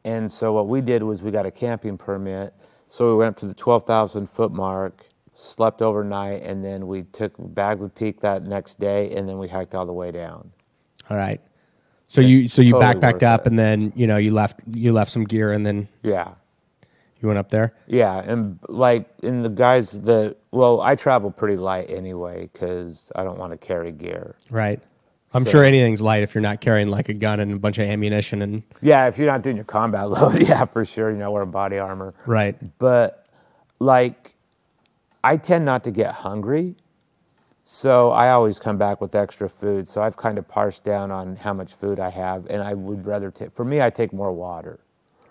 [0.05, 2.55] And so what we did was we got a camping permit.
[2.89, 7.37] So we went up to the 12,000 foot mark, slept overnight, and then we took
[7.37, 10.53] the peak that next day, and then we hiked all the way down.
[11.11, 11.41] All right.
[12.09, 13.47] So you so you totally backpacked up it.
[13.49, 16.31] and then you know you left you left some gear and then Yeah,
[17.21, 17.75] you went up there.
[17.87, 23.25] yeah, and like in the guys that well, I travel pretty light anyway because I
[23.25, 24.37] don't want to carry gear.
[24.51, 24.81] Right.
[25.35, 27.79] I'm So- sure anything's light if you're not carrying like a gun and a bunch
[27.79, 31.16] of ammunition and Yeah, if you're not doing your combat load, yeah, for sure, you
[31.19, 32.14] know, wear body armor.
[32.25, 32.57] right.
[32.79, 33.27] but
[33.81, 34.35] like
[35.25, 36.77] I tend not to get hungry.
[37.68, 39.88] So I always come back with extra food.
[39.88, 43.05] So I've kind of parsed down on how much food I have and I would
[43.05, 44.79] rather take for me I take more water.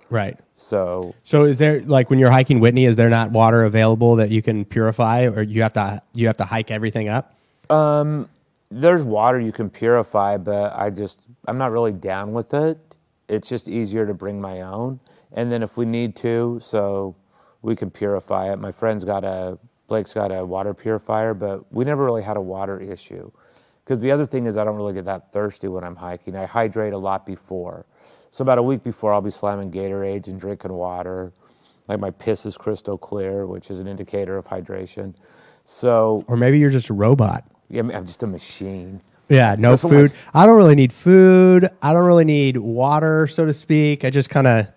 [0.10, 0.38] Right.
[0.54, 4.32] So So is there like when you're hiking Whitney, is there not water available that
[4.32, 7.34] you can purify, or you have to you have to hike everything up?
[7.70, 8.28] Um,
[8.70, 12.78] there's water you can purify, but I just I'm not really down with it.
[13.30, 15.00] It's just easier to bring my own,
[15.32, 17.16] and then if we need to, so
[17.62, 18.60] we can purify it.
[18.60, 22.42] My friend's got a Blake's got a water purifier, but we never really had a
[22.42, 23.32] water issue.
[23.84, 26.36] Because the other thing is, I don't really get that thirsty when I'm hiking.
[26.36, 27.86] I hydrate a lot before.
[28.32, 31.32] So, about a week before, I'll be slamming Gatorades and drinking water.
[31.88, 35.14] Like my piss is crystal clear, which is an indicator of hydration.
[35.66, 37.44] So, Or maybe you're just a robot.
[37.70, 39.02] yeah, I'm just a machine.
[39.30, 40.16] Yeah, no That's my food.
[40.34, 41.68] I don't really need food.
[41.82, 44.04] I don't really need water, so to speak.
[44.06, 44.68] I just kind of,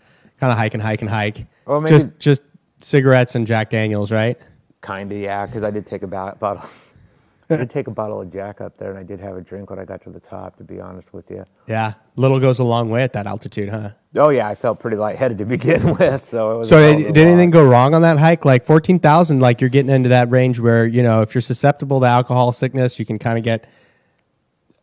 [0.41, 1.47] kind of hike and hike and hike.
[1.67, 2.43] Well, maybe- just, just
[2.81, 4.37] cigarettes and Jack Daniels, right?
[4.83, 6.63] Kinda, yeah, because I did take a bottle.
[7.51, 9.71] I did take a bottle of Jack up there, and I did have a drink
[9.71, 10.57] when I got to the top.
[10.57, 11.47] To be honest with you.
[11.67, 13.91] Yeah, little goes a long way at that altitude, huh?
[14.17, 16.69] Oh yeah, I felt pretty lightheaded to begin with, so it was.
[16.69, 18.45] So did, anything go wrong on that hike?
[18.45, 22.01] Like fourteen thousand, like you're getting into that range where you know if you're susceptible
[22.01, 23.67] to alcohol sickness, you can kind of get.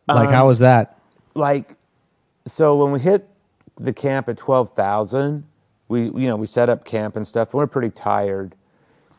[0.08, 0.98] Like, Um, how was that?
[1.34, 1.74] like
[2.46, 3.28] so when we hit
[3.76, 5.44] the camp at 12,000
[5.88, 8.54] we you know we set up camp and stuff and we're pretty tired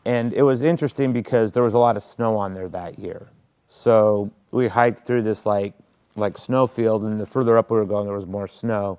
[0.08, 3.20] and it was interesting because there was a lot of snow on there that year
[3.68, 5.74] so we hiked through this like
[6.16, 8.98] like snow field and the further up we were going there was more snow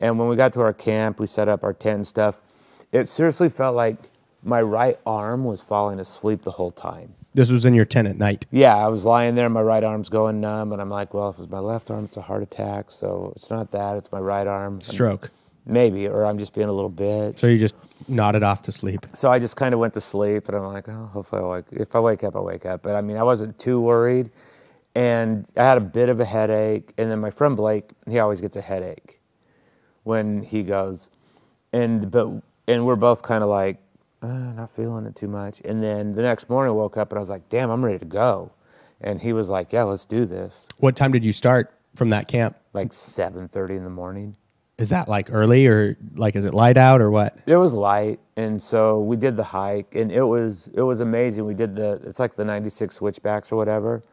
[0.00, 2.34] and when we got to our camp we set up our tent and stuff
[2.92, 3.96] it seriously felt like
[4.42, 8.16] my right arm was falling asleep the whole time This was in your tent at
[8.16, 8.46] night.
[8.50, 11.38] yeah, I was lying there, my right arm's going numb, and I'm like, well, if
[11.38, 12.86] it's my left arm, it's a heart attack.
[12.90, 14.80] So it's not that, it's my right arm.
[14.80, 15.30] Stroke.
[15.68, 17.38] Maybe, or I'm just being a little bitch.
[17.38, 17.74] So you just
[18.08, 19.06] nodded off to sleep.
[19.14, 21.64] So I just kind of went to sleep, and I'm like, oh, hopefully I wake.
[21.72, 22.82] If I wake up, I wake up.
[22.82, 24.30] But I mean, I wasn't too worried,
[24.94, 26.94] and I had a bit of a headache.
[26.96, 29.20] And then my friend Blake, he always gets a headache
[30.04, 31.10] when he goes,
[31.72, 32.28] and but
[32.66, 33.78] and we're both kind of like,
[34.22, 35.60] uh, not feeling it too much.
[35.64, 37.98] And then the next morning, I woke up and I was like, damn, I'm ready
[37.98, 38.52] to go.
[39.00, 40.66] And he was like, yeah, let's do this.
[40.78, 42.56] What time did you start from that camp?
[42.72, 44.36] Like 7:30 in the morning.
[44.78, 47.36] Is that like early or like is it light out or what?
[47.46, 51.44] It was light, and so we did the hike, and it was it was amazing.
[51.44, 54.04] We did the it's like the 96 switchbacks or whatever,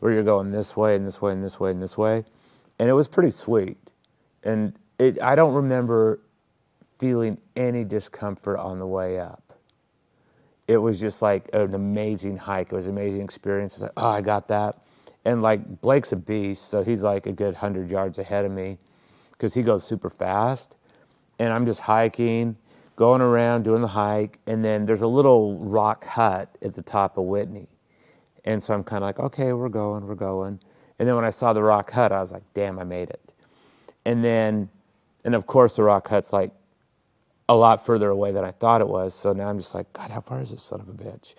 [0.00, 2.24] where you're going this way and this way and this way and this way,
[2.78, 3.76] and it was pretty sweet.
[4.42, 6.20] And it I don't remember
[6.98, 9.42] feeling any discomfort on the way up.
[10.66, 12.72] It was just like an amazing hike.
[12.72, 13.74] It was an amazing experience.
[13.74, 14.78] It's like oh I got that,
[15.26, 18.78] and like Blake's a beast, so he's like a good hundred yards ahead of me,
[19.36, 20.76] because he goes super fast
[21.38, 22.56] and I'm just hiking,
[22.96, 27.18] going around doing the hike, and then there's a little rock hut at the top
[27.18, 27.68] of Whitney.
[28.44, 30.60] And so I'm kind of like, okay, we're going, we're going.
[30.98, 33.32] And then when I saw the rock hut, I was like, damn, I made it.
[34.06, 34.70] And then,
[35.24, 36.52] and of course, the rock hut's like
[37.48, 39.14] a lot further away than I thought it was.
[39.14, 41.34] So now I'm just like, God, how far is this son of a bitch?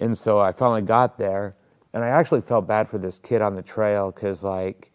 [0.00, 1.54] And so I finally got there,
[1.92, 4.92] and I actually felt bad for this kid on the trail because, like,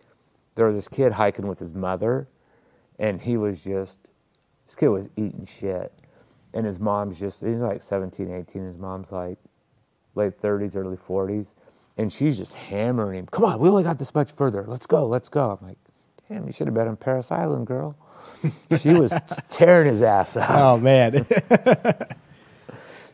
[0.55, 2.27] there was this kid hiking with his mother,
[3.01, 3.97] and he was just,
[4.65, 5.91] this kid was eating shit.
[6.53, 8.65] And his mom's just, he's like 17, 18.
[8.65, 9.37] His mom's like
[10.15, 11.47] late 30s, early 40s.
[11.97, 13.27] And she's just hammering him.
[13.27, 14.63] Come on, we only got this much further.
[14.67, 15.57] Let's go, let's go.
[15.59, 15.77] I'm like,
[16.29, 17.97] damn, you should have been on Parris Island, girl.
[18.79, 19.11] she was
[19.49, 20.49] tearing his ass up.
[20.49, 21.25] Oh man,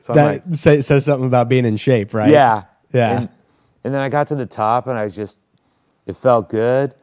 [0.02, 2.32] So that like, say, says something about being in shape, right?
[2.32, 2.63] Yeah.
[2.93, 3.19] Yeah.
[3.19, 3.30] And,
[3.84, 5.39] and then I got to the top and I was just,
[6.06, 6.93] it felt good.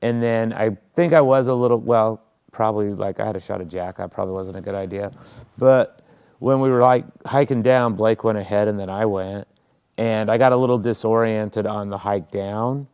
[0.00, 2.21] And then I think I was a little, well,
[2.52, 3.96] probably like I had a shot of Jack.
[3.96, 5.10] That probably wasn't a good idea.
[5.58, 6.00] But
[6.38, 9.48] when we were like hiking down, Blake went ahead and then I went.
[9.98, 12.86] And I got a little disoriented on the hike down.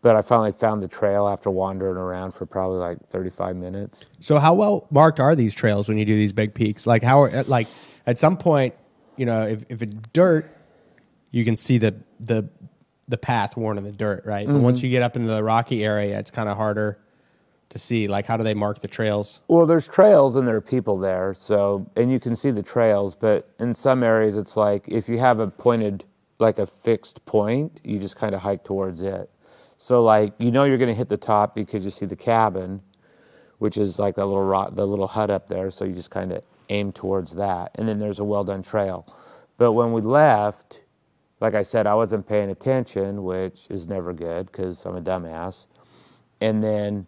[0.00, 4.06] But I finally found the trail after wandering around for probably like 35 minutes.
[4.20, 6.86] So how well marked are these trails when you do these big peaks?
[6.86, 7.66] Like how are, like
[8.06, 8.74] at some point,
[9.16, 10.54] you know, if, if it's dirt,
[11.30, 12.48] you can see the the
[13.08, 14.46] the path worn in the dirt, right?
[14.46, 14.86] But once mm-hmm.
[14.86, 16.98] you get up into the rocky area, it's kind of harder
[17.70, 18.08] to see.
[18.08, 19.40] Like how do they mark the trails?
[19.48, 23.14] Well, there's trails and there are people there, so and you can see the trails,
[23.14, 26.04] but in some areas it's like if you have a pointed
[26.38, 29.30] like a fixed point, you just kind of hike towards it.
[29.78, 32.80] So like you know you're going to hit the top because you see the cabin,
[33.58, 36.32] which is like that little rock, the little hut up there, so you just kind
[36.32, 37.72] of aim towards that.
[37.76, 39.06] And then there's a well done trail.
[39.56, 40.80] But when we left,
[41.40, 45.66] like I said, I wasn't paying attention, which is never good cuz I'm a dumbass.
[46.40, 47.06] And then,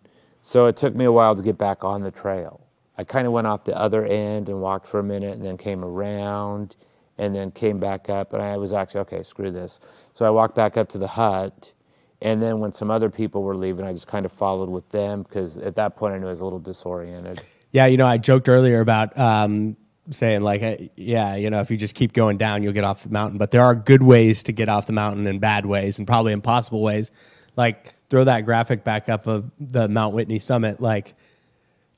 [0.51, 2.67] so it took me a while to get back on the trail.
[2.99, 5.57] I kind of went off the other end and walked for a minute and then
[5.57, 6.75] came around
[7.19, 8.33] and then came back up.
[8.33, 9.79] And I was actually, okay, screw this.
[10.13, 11.73] So I walked back up to the hut.
[12.21, 15.23] And then when some other people were leaving, I just kind of followed with them
[15.23, 17.41] because at that point I knew I was a little disoriented.
[17.71, 19.77] Yeah, you know, I joked earlier about um,
[20.11, 23.11] saying like, yeah, you know, if you just keep going down, you'll get off the
[23.11, 23.39] mountain.
[23.39, 26.33] But there are good ways to get off the mountain and bad ways, and probably
[26.33, 27.13] impossible ways.
[27.55, 30.81] like throw that graphic back up of the Mount Whitney summit.
[30.81, 31.15] Like,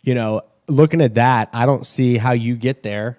[0.03, 3.19] you know, looking at that, I don't see how you get there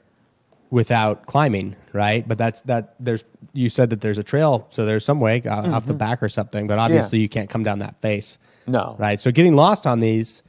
[0.70, 2.26] without climbing, right?
[2.28, 2.96] But that's that.
[3.00, 3.24] There's
[3.54, 6.30] you said that there's a trail, so there's some way uh, off the back or
[6.30, 6.66] something.
[6.68, 8.96] But obviously, you can't come down that face, No.
[8.98, 9.20] right?
[9.20, 10.42] So getting lost on these,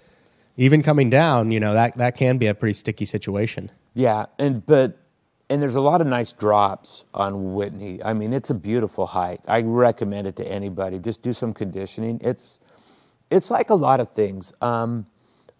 [0.56, 3.70] even coming down, you know, that that can be a pretty sticky situation.
[3.94, 4.96] Yeah, and but
[5.50, 8.02] and there's a lot of nice drops on Whitney.
[8.02, 9.40] I mean, it's a beautiful hike.
[9.46, 10.98] I recommend it to anybody.
[10.98, 12.20] Just do some conditioning.
[12.22, 12.58] It's
[13.30, 14.52] it's like a lot of things.
[14.60, 15.06] Um,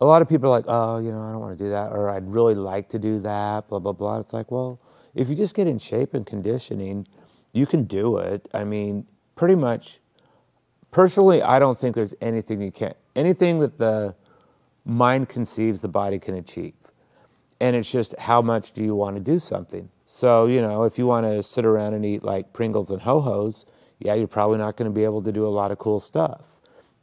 [0.01, 1.93] a lot of people are like, oh, you know, I don't want to do that,
[1.93, 3.68] or I'd really like to do that.
[3.68, 4.18] Blah blah blah.
[4.20, 4.80] It's like, well,
[5.14, 7.07] if you just get in shape and conditioning,
[7.53, 8.49] you can do it.
[8.55, 9.07] I mean,
[9.37, 10.01] pretty much.
[10.91, 12.97] Personally, I don't think there's anything you can't.
[13.16, 14.14] Anything that the
[14.85, 16.74] mind conceives, the body can achieve
[17.65, 20.99] and it's just how much do you want to do something so you know if
[20.99, 23.67] you want to sit around and eat like pringles and ho-hos
[23.99, 26.45] yeah you're probably not going to be able to do a lot of cool stuff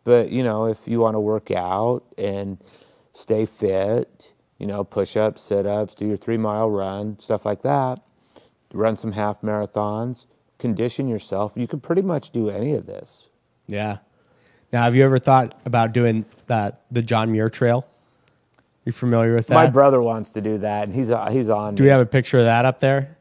[0.04, 2.58] but you know if you want to work out and
[3.14, 8.00] stay fit you know push-ups sit-ups do your three mile run stuff like that
[8.74, 10.26] run some half marathons
[10.60, 13.30] condition yourself you can pretty much do any of this
[13.68, 14.00] Yeah.
[14.74, 17.86] Now, have you ever thought about doing the the John Muir Trail?
[18.86, 19.54] You familiar with that?
[19.54, 22.40] my brother wants to do that and he's he's on Do we have a picture
[22.40, 23.18] of that up there?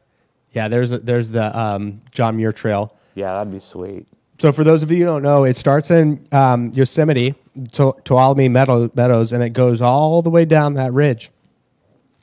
[0.53, 2.93] Yeah, there's a, there's the um, John Muir Trail.
[3.15, 4.07] yeah that'd be sweet
[4.39, 7.35] So for those of you who don't know, it starts in um, Yosemite
[7.73, 11.29] to Tuolumne Meadow, Meadows, and it goes all the way down that ridge,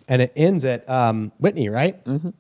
[0.09, 2.03] and it ends at um, Whitney, right?
[2.05, 2.30] Mm-hmm.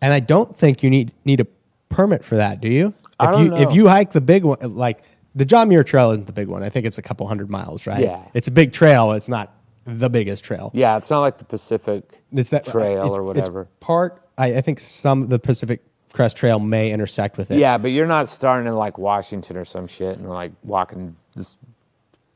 [0.00, 1.46] And I don't think you need need a
[1.90, 2.94] permit for that, do you?
[3.20, 3.56] I if don't you know.
[3.68, 5.02] if you hike the big one, like
[5.34, 6.62] the John Muir Trail isn't the big one.
[6.62, 8.00] I think it's a couple hundred miles, right?
[8.02, 8.24] Yeah.
[8.34, 9.12] it's a big trail.
[9.12, 9.54] It's not
[9.84, 10.70] the biggest trail.
[10.74, 14.22] yeah it's not like the pacific It's that uh, trail it's- or whatever part.
[14.38, 17.58] I, I think some of the Pacific Crest Trail may intersect with it.
[17.58, 21.56] Yeah, but you're not starting in like Washington or some shit and like walking this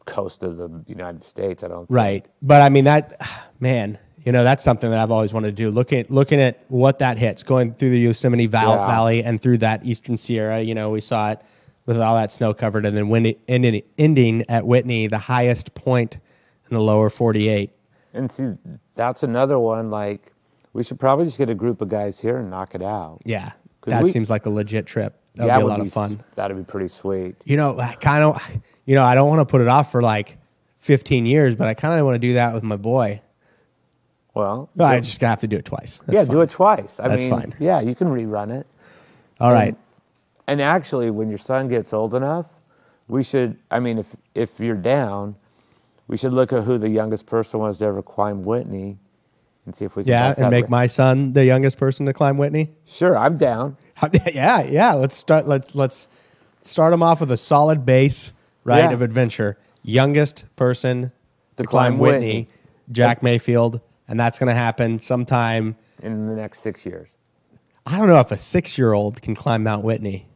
[0.07, 1.63] coast of the United States.
[1.65, 1.87] I don't.
[1.87, 1.91] Think.
[1.91, 2.27] Right.
[2.43, 3.21] But I mean that
[3.61, 5.71] man, you know, that's something that I've always wanted to do.
[5.71, 8.87] Looking at looking at what that hits, going through the Yosemite Val- Yeah.
[8.87, 11.41] Valley and through that Eastern Sierra, you know, we saw it
[11.87, 16.19] with all that snow covered and then when ending, ending at Whitney, the highest point
[16.69, 17.71] in the lower 48.
[18.13, 18.53] And see,
[18.95, 19.91] that's another one.
[19.91, 20.33] Like,
[20.73, 23.21] we should probably just get a group of guys here and knock it out.
[23.25, 23.53] Yeah,
[23.87, 25.15] That we- seems like a legit trip.
[25.37, 26.21] That would Yeah, be a lot be of fun.
[26.35, 27.37] That'd be pretty sweet.
[27.45, 28.41] You know, I kind of,
[28.87, 30.39] you know, I don't want to put it off for like
[30.79, 33.21] 15 years, but I kind of want to do that with my boy.
[34.35, 35.99] Well, No, I just gonna have to do it twice.
[36.07, 36.31] That's yeah, fine.
[36.35, 37.01] do it twice.
[37.01, 37.55] I That's mean, fine.
[37.59, 38.67] Yeah, you can rerun it.
[39.41, 39.77] All right.
[40.47, 42.47] And actually, when your son gets old enough,
[43.09, 43.59] we should.
[43.71, 45.37] I mean, if if you're down,
[46.09, 48.99] we should look at who the youngest person was to ever climb Whitney,
[49.65, 50.11] and see if we can.
[50.11, 52.71] Yeah, and make my son the youngest person to climb Whitney.
[52.85, 53.77] Sure, I'm down.
[54.33, 54.93] Yeah, yeah.
[54.93, 55.47] Let's start.
[55.49, 56.07] Let's let's
[56.63, 58.33] start him off with a solid base,
[58.63, 58.91] right, Yeah.
[58.93, 59.57] of adventure.
[59.83, 61.13] Youngest person
[61.57, 62.49] to, climb, climb Whitney, Whitney.
[62.93, 65.77] Jack Mayfield, and that's going to happen sometime.
[66.03, 67.09] in the next six years.
[67.87, 70.27] I don't know if a six-year-old can climb Mount Whitney.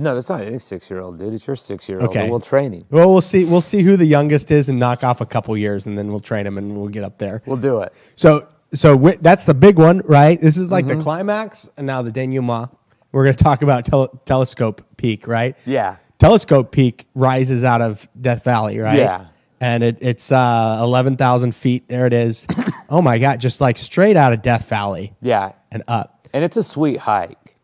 [0.00, 1.34] No, that's not any six-year-old, dude.
[1.34, 2.08] It's your six-year-old.
[2.10, 2.28] Okay.
[2.30, 2.84] We'll train him.
[2.90, 3.44] Well, we'll see.
[3.44, 6.20] We'll see who the youngest is and knock off a couple years, and then we'll
[6.20, 7.42] train him and we'll get up there.
[7.46, 7.92] We'll do it.
[8.16, 10.40] So, so that's the big one, right?
[10.40, 10.98] This is like Mm-hmm.
[10.98, 12.70] the climax, and now the denouement.
[13.12, 15.56] We're going to talk about tel- Telescope Peak, right?
[15.64, 15.96] Yeah.
[16.18, 18.98] Telescope Peak rises out of Death Valley, right?
[18.98, 19.26] Yeah.
[19.60, 21.88] And it, it's uh, 11,000 feet.
[21.88, 22.46] There it is.
[22.90, 26.28] oh my God, just like straight out of Death Valley Yeah, and up.
[26.32, 27.56] and it's a sweet hike.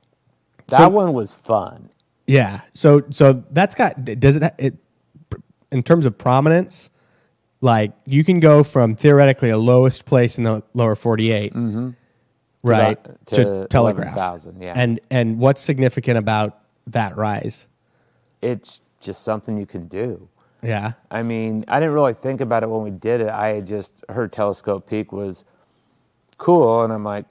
[0.68, 1.91] That So- one was fun.
[2.27, 2.61] Yeah.
[2.72, 4.75] So, so that's got, does it, it,
[5.70, 6.91] in terms of prominence,
[7.61, 11.91] like you can go from theoretically a lowest place in the lower 48, mm-hmm.
[12.62, 14.16] right, that- to, to Telegraph.
[14.16, 14.72] 11,000, yeah.
[14.77, 17.66] And, and what's significant about that rise?
[18.43, 20.29] It's just something you can do.
[20.62, 20.93] Yeah.
[21.11, 23.29] I mean, I didn't really think about it when we did it.
[23.29, 25.45] I had just heard Telescope Peak was
[26.39, 27.27] cool, and I'm like,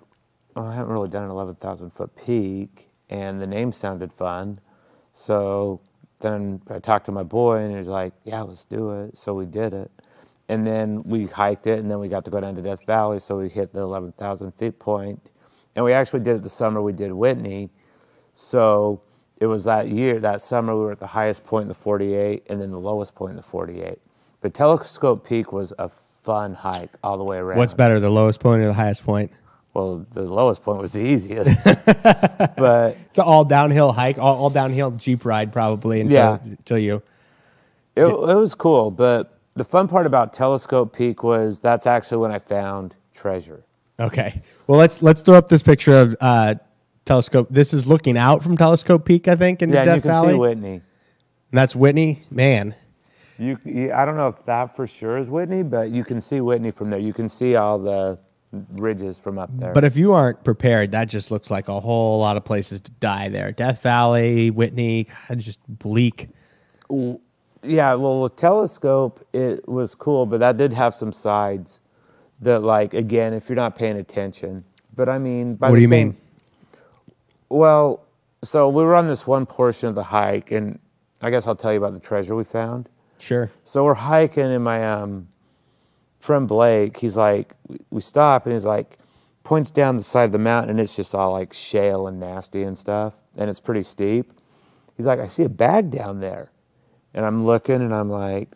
[0.56, 4.60] oh, I haven't really done an 11,000 foot peak, and the name sounded fun.
[5.14, 5.80] So
[6.20, 9.18] then I talked to my boy, and he was like, yeah, let's do it.
[9.18, 9.92] So we did it.
[10.50, 13.20] And then we hiked it, and then we got to go down to Death Valley,
[13.20, 14.76] so we hit the 11,000 feet.
[15.76, 17.70] And we actually did it the summer we did Whitney.
[18.36, 19.02] So
[19.38, 22.46] it was that year, that summer, we were at the highest point in the 48
[22.50, 23.98] and then the lowest point in the 48.
[24.42, 27.58] But Telescope Peak was a fun hike all the way around.
[27.58, 29.32] What's better, the lowest point or the highest point?
[29.74, 31.52] Well, the lowest point was the easiest.
[32.58, 36.38] but It's an all downhill hike, all, all downhill Jeep ride probably until, Yeah.
[36.44, 37.02] until you.
[37.96, 38.92] it, it was cool.
[38.92, 43.64] But the fun part about Telescope Peak was that's actually when I found treasure.
[44.00, 44.42] Okay.
[44.68, 46.56] Well, let's let's throw up this picture of uh,
[47.06, 47.48] telescope.
[47.50, 50.34] This is looking out from Telescope Peak, I think, into Yeah, Death you can Valley.
[50.34, 50.74] see Whitney.
[50.74, 50.82] And
[51.52, 52.24] that's Whitney.
[52.32, 52.74] Man,
[53.38, 56.42] You, you, I don't know if that for sure is Whitney, but you can see
[56.42, 57.00] Whitney from there.
[57.00, 58.18] You can see all the
[58.74, 59.74] ridges from up there.
[59.74, 62.92] But if you aren't prepared, that just looks like a whole lot of places to
[62.92, 63.52] die there.
[63.52, 66.30] Death Valley, Whitney, God, just bleak.
[67.64, 71.80] yeah, well, with telescope, it was cool, but that did have some sides
[72.42, 74.64] that, like, again, if you're not paying attention.
[74.96, 76.18] But I mean, by What do you same- mean?
[77.50, 78.04] Well,
[78.44, 80.80] so we were on this one portion of the hike, and
[81.22, 82.90] I guess I'll tell you about the treasure we found.
[83.20, 83.50] Sure.
[83.64, 85.28] So we're hiking, and my um,
[86.24, 87.54] friend Blake, he's like,
[87.92, 88.98] we- stop, and he's like,
[89.44, 92.64] points down the side of the mountain, and it's just all like shale and nasty
[92.64, 94.32] and stuff, and it's pretty steep.
[94.96, 96.50] He's like, I see a bag down there,
[97.14, 98.48] and I'm looking, and I'm like,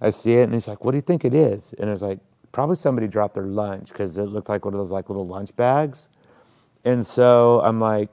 [0.00, 1.72] I see it, and he's like, what do you think it is?
[1.78, 2.18] And it's like,
[2.50, 5.54] probably somebody dropped their lunch because it looked like one of those like little lunch
[5.54, 6.08] bags,
[6.84, 8.10] and so I'm like,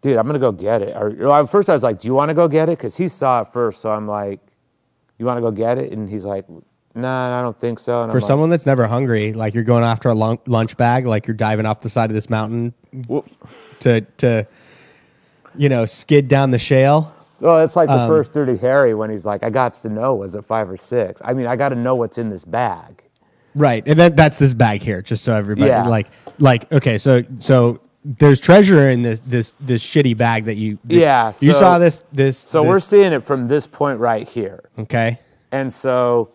[0.00, 0.96] dude, I'm gonna go get it.
[0.96, 2.78] Or at first I was like, do you want to go get it?
[2.78, 4.38] Because he saw it first, so I'm like,
[5.18, 5.92] you want to go get it?
[5.92, 6.44] And he's like,
[6.98, 8.02] nah, I don't think so.
[8.02, 11.06] And For I'm like, someone that's never hungry, like you're going after a lunch bag,
[11.06, 12.74] like you're diving off the side of this mountain
[13.80, 14.46] to to
[15.56, 17.14] you know skid down the shale.
[17.40, 20.14] Well, it's like the Um, first Dirty Harry when he's like, I got to know,
[20.16, 21.22] was it five or six?
[21.24, 23.04] I mean, I got to know what's in this bag.
[23.54, 25.86] Right, and that, that's this bag here, just so everybody Yeah.
[25.86, 30.78] like like okay, so so there's treasure in this this this shitty bag that you
[30.86, 34.64] Yeah, you saw this this So we're seeing it from this point right here.
[34.78, 35.18] okay
[35.52, 36.30] And so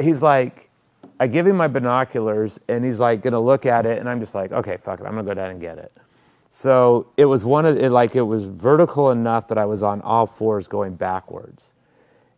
[0.00, 0.68] he's like,
[1.18, 4.34] I give him my binoculars and he's like gonna look at it and I'm just
[4.34, 5.92] like, okay, fuck it, I'm gonna go down and get it.
[6.48, 10.00] So it was one of it like it was vertical enough that I was on
[10.00, 11.74] all fours going backwards.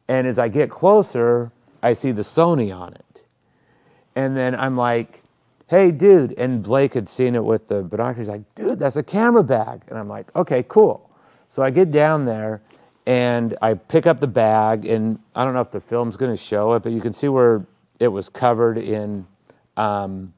[0.07, 1.51] And as I get closer,
[1.83, 3.23] I see the Sony on it.
[4.15, 5.23] And then I'm like,
[5.69, 6.35] hey, dude.
[6.37, 8.19] And Blake had seen it with the binoculars.
[8.19, 9.83] He's like, dude, that's a camera bag.
[9.89, 11.09] And I'm like, okay, cool.
[11.49, 12.61] So I get down there
[13.07, 14.87] and I pick up the bag.
[14.87, 17.29] And I don't know if the film's going to show it, but you can see
[17.29, 17.67] where
[17.99, 19.27] it was covered in,
[19.77, 20.33] um,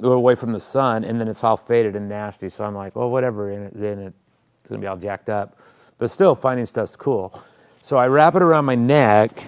[0.00, 1.04] away from the sun.
[1.04, 2.48] And then it's all faded and nasty.
[2.48, 4.14] So I'm like, well, whatever it, in it
[4.60, 5.58] it's going to be all jacked up.
[5.98, 7.42] But still, finding stuff's cool.
[7.82, 9.46] So I wrap it around my neck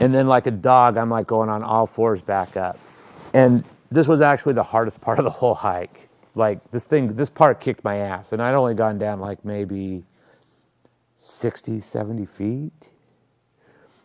[0.00, 2.78] and then like a dog i'm like going on all fours back up
[3.34, 7.30] and this was actually the hardest part of the whole hike like this thing this
[7.30, 10.04] part kicked my ass and i'd only gone down like maybe
[11.28, 12.88] 60 70 feet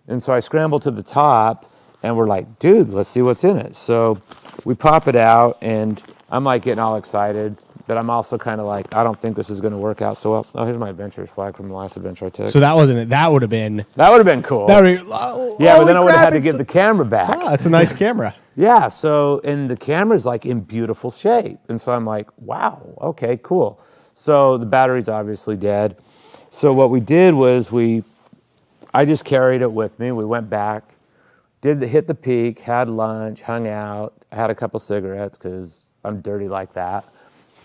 [0.08, 1.72] and so i scrambled to the top
[2.04, 4.22] and we're like dude let's see what's in it so
[4.66, 7.58] we pop it out and i'm like getting all excited
[7.88, 10.18] but i'm also kind of like i don't think this is going to work out
[10.18, 12.76] so well oh here's my adventurer's flag from the last adventure i took so that
[12.76, 15.78] wasn't it that would have been that would have been cool that would oh, yeah,
[15.78, 17.38] but then I would have had to give the camera back.
[17.38, 21.60] ah, that's a nice camera Yeah, so and the camera's like in beautiful shape.
[21.70, 23.82] And so I'm like, wow, okay, cool.
[24.14, 25.98] So the battery's obviously dead.
[26.56, 28.04] So what we did was we
[28.94, 30.12] I just carried it with me.
[30.12, 30.84] We went back,
[31.62, 36.22] did the hit the peak, had lunch, hung out, had a couple cigarettes cuz I'm
[36.22, 37.06] dirty like that.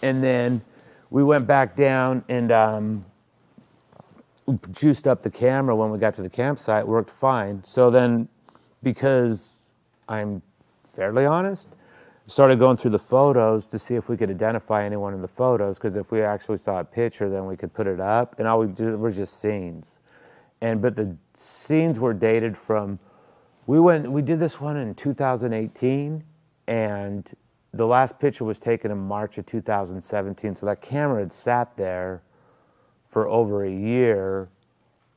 [0.01, 0.63] And then
[1.11, 3.05] we went back down and um,
[4.73, 8.27] juiced up the camera when we got to the campsite worked fine so then
[8.83, 9.67] because
[10.09, 10.41] i'm
[10.85, 11.69] fairly honest
[12.29, 15.79] started going through the photos to see if we could identify anyone in the photos
[15.79, 18.39] because if we actually saw a picture then we could put it up.
[18.39, 19.99] And all we did was just scenes.
[20.61, 22.99] And but the scenes were dated from
[23.67, 26.23] we went we did this one in 2018
[26.67, 27.29] and
[27.73, 32.23] the last picture was taken in march of 2017 so that camera had sat there
[33.09, 34.51] for over a year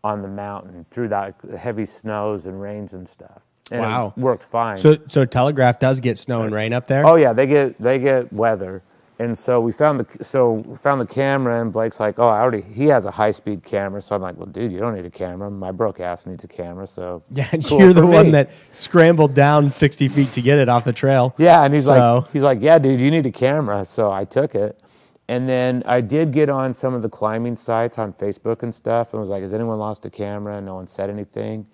[0.03, 3.41] on the mountain through that heavy snows and rains and stuff.
[3.71, 4.13] And Wow.
[4.17, 4.77] worked fine.
[4.77, 7.97] so so telegraph does get snow and rain up there oh yeah, they get they
[7.99, 8.83] get weather.
[9.17, 12.39] And so we found the so we found the camera and Blake's like, "Oh, I
[12.41, 15.11] already he has a high-speed camera." So I'm like, "Well, dude, you don't need a
[15.11, 15.49] camera.
[15.51, 19.35] My broke ass needs a camera." So yeah cool you're the for one that scrambled
[19.35, 21.93] down 60 feet to get it off the trail Yeah, and he's So-
[22.23, 23.85] like, he's like, yeah, dude, you need a camera.
[23.85, 24.81] So I took it,
[25.29, 29.13] and then I did get on some of the climbing sites on Facebook and stuff,
[29.13, 30.57] and was like, has anyone lost a camera?
[30.57, 31.67] And no one said anything.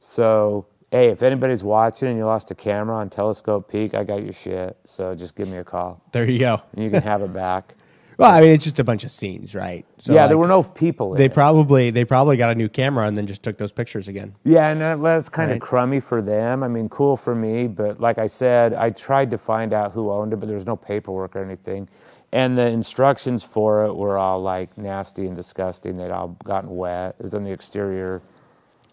[0.00, 4.22] So hey, if anybody's watching and you lost a camera on Telescope Peak, I got
[4.22, 4.76] your shit.
[4.86, 7.74] So just give me a call, there you go and you can have it back.
[8.20, 10.62] well i mean it's just a bunch of scenes right so yeah, there were no
[10.62, 11.12] people.
[11.14, 11.32] In they it.
[11.32, 14.68] probably they probably got a new camera and then just took those pictures again Yeah,
[14.70, 15.56] and that, that's kind Right.
[15.56, 16.62] of crummy for them.
[16.62, 20.10] I mean, cool for me, but like I said, I tried to find out who
[20.10, 21.88] owned it, but there was no paperwork or anything.
[22.32, 25.96] And the instructions for it were all like nasty and disgusting.
[25.96, 27.16] They'd all gotten wet.
[27.18, 28.20] It was on the exterior.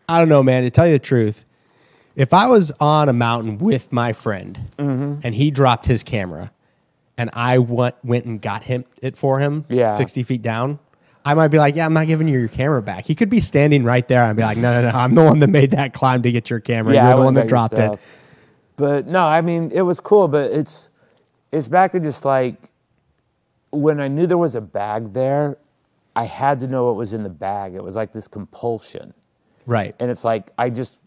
[0.09, 0.63] I don't know, man.
[0.63, 1.43] To tell you the truth,
[2.18, 5.22] if I was on a mountain with my friend Mm-hmm.
[5.24, 6.51] and he dropped his camera
[7.18, 9.93] and I went, went and got him it for him Yeah.
[9.93, 10.80] 60 feet down,
[11.24, 13.05] I might be like, yeah, I'm not giving you your camera back.
[13.05, 14.24] He could be standing right there.
[14.24, 16.49] I'd be like, no, no, no, I'm the one that made that climb to get
[16.49, 16.97] your camera.
[16.97, 17.99] I You're the one that dropped it.
[18.78, 20.89] But no, I mean it was cool, but it's
[21.51, 22.55] it's back to just like
[23.72, 25.57] when I knew there was a bag there,
[26.15, 27.74] I had to know what was in the bag.
[27.76, 29.13] It was like this compulsion.
[29.65, 29.95] Right.
[29.99, 30.99] And it's like I just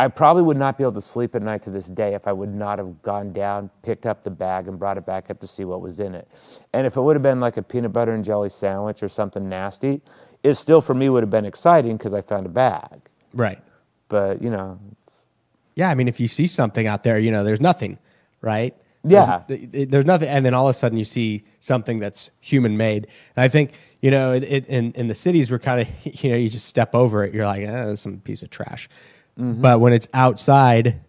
[0.00, 2.32] I probably would not be able to sleep at night to this day if I
[2.32, 5.46] would not have gone down, picked up the bag, and brought it back up to
[5.46, 6.26] see what was in it.
[6.72, 9.46] And if it would have been like a peanut butter and jelly sandwich or something
[9.46, 10.00] nasty,
[10.42, 13.02] it still for me would have been exciting because I found a bag.
[13.34, 13.60] Right.
[14.08, 14.78] But you know,
[15.74, 15.90] Yeah.
[15.90, 17.98] I mean, if you see something out there, you know, there's nothing,
[18.40, 18.74] right?
[19.04, 19.42] Yeah.
[19.48, 20.28] There's, there's nothing.
[20.28, 23.06] And then all of a sudden you see something that's human made.
[23.36, 25.88] And I think, you know, it, it, in, in the cities, we're kind of,
[26.22, 27.34] you know, you just step over it.
[27.34, 28.88] You're like, eh, some piece of trash.
[29.40, 31.00] But when it's outside,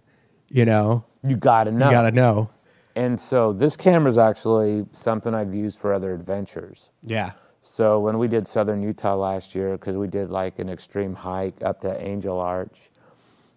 [0.50, 1.86] you know, you gotta know.
[1.86, 2.50] you got to know.
[2.96, 6.92] And so this camera is actually something I've used for other adventures.
[7.04, 7.32] Yeah.
[7.62, 11.62] So when we did Southern Utah last year, because we did like an extreme hike
[11.64, 12.90] up to Angel Arch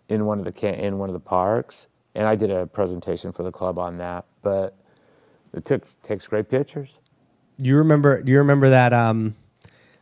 [0.09, 3.43] in one of the in one of the parks, and I did a presentation for
[3.43, 4.25] the club on that.
[4.43, 4.77] But
[5.53, 6.99] it took takes great pictures.
[7.59, 8.23] You remember?
[8.23, 9.35] Do you remember that um,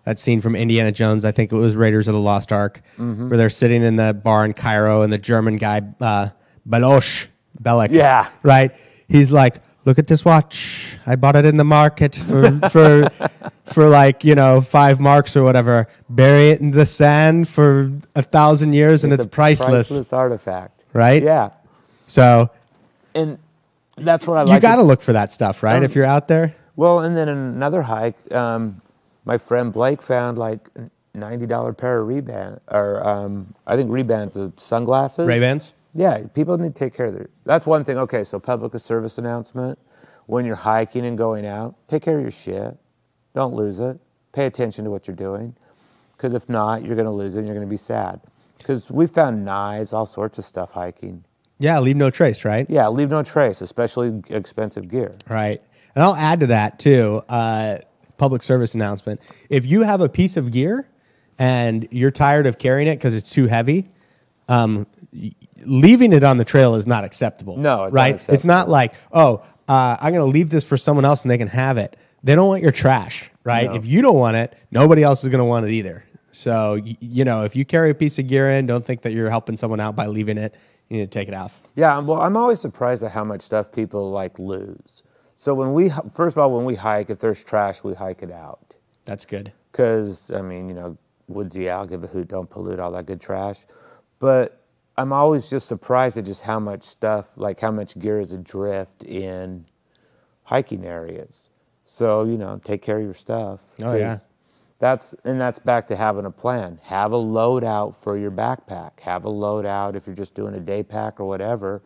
[0.04, 1.24] that scene from Indiana Jones?
[1.24, 3.28] I think it was Raiders of the Lost Ark, Mm-hmm.
[3.28, 6.28] where they're sitting in the bar in Cairo, and the German guy uh,
[6.68, 7.28] Baloch
[7.62, 8.28] Belloq, Yeah.
[8.42, 8.72] right.
[9.08, 10.96] He's like, "Look at this watch.
[11.06, 13.08] I bought it in the market for for
[13.66, 15.86] for like you know five marks or whatever.
[16.08, 20.82] Bury it in the sand for a thousand years, and it's, a priceless, priceless artifact.
[20.92, 21.22] right?
[21.22, 21.50] Yeah,
[22.06, 22.50] So
[23.14, 23.38] and
[23.96, 25.76] that's what I you got to look for that stuff, right?
[25.76, 28.80] Um, if you're out there, Well, and then another hike, um,
[29.24, 33.90] my friend Blake found like a ninety dollar pair of Ray-Ban, or um, I think
[33.90, 35.26] Ray-Bans of sunglasses.
[35.26, 35.74] Ray Bans.
[35.94, 37.28] Yeah, people need to take care of their.
[37.44, 37.98] That's one thing.
[37.98, 39.78] Okay, so public service announcement:
[40.26, 42.76] when you're hiking and going out, take care of your shit.
[43.34, 43.98] Don't lose it.
[44.32, 45.54] Pay attention to what you're doing,
[46.16, 47.40] because if not, you're going to lose it.
[47.40, 48.20] and You're going to be sad.
[48.58, 51.24] Because we found knives, all sorts of stuff hiking.
[51.58, 52.64] Yeah, leave no trace, right?
[52.70, 55.14] Yeah, leave no trace, especially expensive gear.
[55.28, 55.62] Right.
[55.94, 57.22] And I'll add to that too.
[57.28, 57.78] Uh,
[58.22, 59.20] public service announcement:
[59.50, 60.86] If you have a piece of gear
[61.40, 63.90] and you're tired of carrying it because it's too heavy,
[64.48, 64.86] um,
[65.66, 67.56] leaving it on the trail is not acceptable.
[67.56, 68.28] No, it's right.
[68.28, 71.38] It's not like, oh, uh, I'm going to leave this for someone else and they
[71.38, 71.96] can have it.
[72.22, 73.68] They don't want your trash, right?
[73.68, 73.74] No.
[73.74, 76.04] If you don't want it, nobody else is going to want it either.
[76.30, 79.30] So you know, if you carry a piece of gear in, don't think that you're
[79.30, 80.54] helping someone out by leaving it.
[80.88, 81.60] You need to take it off.
[81.74, 85.02] Yeah, well, I'm always surprised at how much stuff people like lose.
[85.42, 88.30] So when we, first of all, when we hike, if there's trash, we hike it
[88.30, 88.74] out.
[89.06, 89.52] That's good.
[89.72, 93.20] Because, I mean, you know, woodsy owl, give a hoot, don't pollute, all that good
[93.20, 93.66] trash.
[94.20, 94.60] But
[94.96, 99.02] I'm always just surprised at just how much stuff, like how much gear is adrift
[99.02, 99.64] in
[100.44, 101.48] hiking areas.
[101.86, 103.58] So, you know, take care of your stuff.
[103.82, 104.20] Oh, yeah.
[104.78, 106.78] That's, and that's back to having a plan.
[106.84, 109.00] Have a loadout for your backpack.
[109.00, 111.82] Have a loadout if you're just doing a day pack or whatever,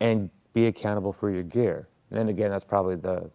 [0.00, 1.86] and be accountable for your gear.
[2.10, 3.30] And then again, that's probably the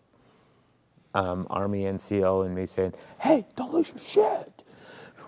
[1.13, 4.63] um, Army NCO and me saying, "Hey, don't lose your shit."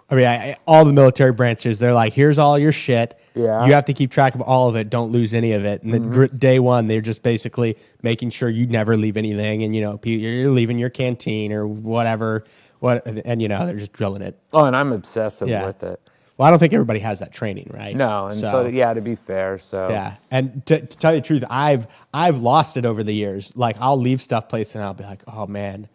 [0.09, 3.19] I mean, I, I- all the military branches, they're like, here's all your shit.
[3.35, 3.43] Yeah.
[3.45, 3.67] Mm-hmm.
[3.67, 4.89] You have to keep track of all of it.
[4.89, 5.81] Don't lose any of it.
[5.81, 9.63] And then day one, they're just basically making sure you never leave anything.
[9.63, 12.43] And, you know, you're leaving your canteen or whatever.
[12.79, 14.37] What, and, you know, they're just drilling it.
[14.51, 15.65] Oh, and I'm obsessive Yeah.
[15.65, 15.99] with it.
[16.43, 17.95] Well, I don't think everybody has that training, right?
[17.95, 21.25] No, and so, yeah, to be fair, so Yeah, and to, to tell you the
[21.25, 23.53] truth, I've I've lost it over the years.
[23.55, 25.87] Like I'll leave stuff placed and I'll be like, oh man,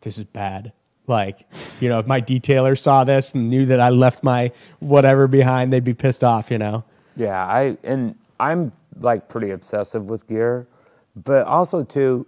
[0.00, 0.72] this is bad.
[1.06, 1.46] Like,
[1.80, 5.70] you know, if my detailer saw this and knew that I left my whatever behind,
[5.70, 6.50] they'd be pissed off.
[6.50, 6.84] You know.
[7.14, 10.66] Yeah, I and I'm like pretty obsessive with gear,
[11.14, 12.26] but also too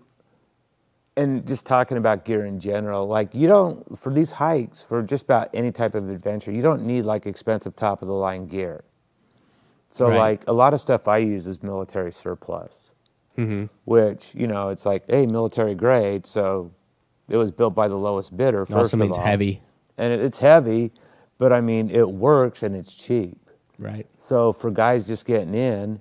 [1.17, 5.25] and just talking about gear in general, like you don't for these hikes, for just
[5.25, 8.85] about any type of adventure, you don't need like expensive top of the line gear.
[9.91, 10.19] So Right.
[10.19, 12.91] like a lot of stuff I use is military surplus,
[13.37, 13.67] mm-hmm.
[13.85, 16.73] which you know it's like hey military grade, so
[17.29, 18.65] it was built by the lowest bidder.
[18.65, 19.25] First also of means all.
[19.25, 19.63] heavy,
[19.99, 20.93] and it, it's heavy,
[21.39, 23.39] but I mean it works and it's cheap.
[23.79, 24.07] right?
[24.19, 26.01] So for guys just getting in,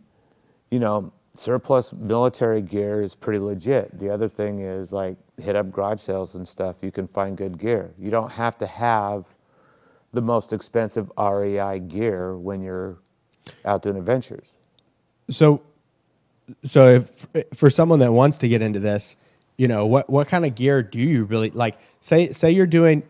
[0.70, 3.98] you know, surplus military gear is pretty legit.
[4.00, 6.78] The other thing is like hit up garage sales and stuff.
[6.82, 7.92] You can find good gear.
[7.98, 9.26] You don't have to have
[10.12, 12.98] the most expensive REI gear when you're
[13.64, 14.52] out doing adventures.
[15.30, 15.64] So,
[16.66, 19.16] so if for someone that wants to get into this,
[19.58, 21.78] you know, what what kind of gear do you really like?
[22.02, 23.04] Say say you're doing.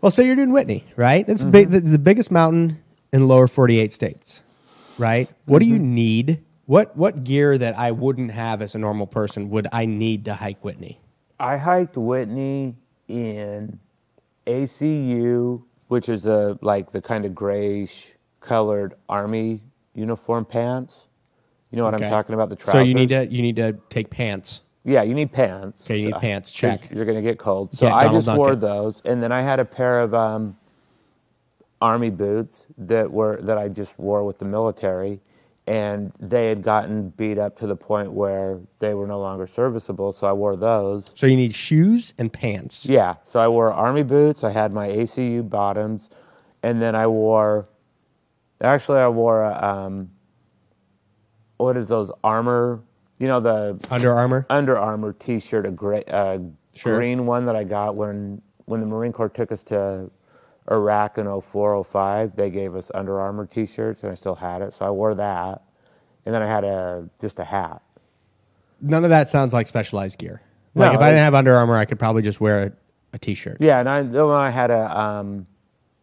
[0.00, 1.28] Well, say you're doing Whitney, right?
[1.28, 1.50] It's mm-hmm.
[1.50, 2.82] big, the, the biggest mountain
[3.12, 4.42] in the lower 48 states,
[4.96, 5.28] right?
[5.44, 5.94] What do you mm-hmm.
[5.94, 6.44] need?
[6.70, 10.34] What what gear that I wouldn't have as a normal person would I need to
[10.34, 11.00] hike Whitney?
[11.40, 12.76] I hiked Whitney
[13.08, 13.80] in
[14.46, 19.62] ACU, which is a like the kind of grayish colored army
[19.96, 21.08] uniform pants.
[21.72, 22.04] You know what Okay.
[22.04, 22.50] I'm talking about?
[22.50, 22.82] The trousers.
[22.82, 24.62] So you need to you need to take pants.
[24.84, 25.86] Yeah, you need pants.
[25.90, 26.88] Okay, you need So- pants, check.
[26.92, 27.74] You're gonna get cold.
[27.74, 30.56] So Get I just wore those, and then I had a pair of um,
[31.82, 35.18] army boots that were that I just wore with the military,
[35.70, 40.12] and they had gotten beat up to the point where they were no longer serviceable.
[40.12, 41.12] So I wore those.
[41.14, 42.86] So you need shoes and pants.
[42.86, 43.14] Yeah.
[43.24, 44.42] So I wore army boots.
[44.42, 46.10] I had my ACU bottoms,
[46.64, 47.68] and then I wore.
[48.60, 50.10] Actually, I wore a, um,
[51.58, 52.82] what is those armor?
[53.20, 54.46] You know the Under Armour.
[54.50, 56.40] Under Armour T-shirt, a gray, uh,
[56.74, 56.96] Sure.
[56.96, 60.10] green one that I got when when the Marine Corps took us to
[60.70, 62.36] Iraq in 04, 05.
[62.36, 65.62] They gave us Under Armour T-shirts, and I still had it, so I wore that.
[66.26, 67.82] And then I had a just a hat.
[68.80, 70.42] None of that sounds like specialized gear.
[70.74, 72.72] Like No, if I didn't have Under Armour, I could probably just wear a,
[73.14, 73.56] a t-shirt.
[73.60, 75.46] Yeah, and I then I had a um,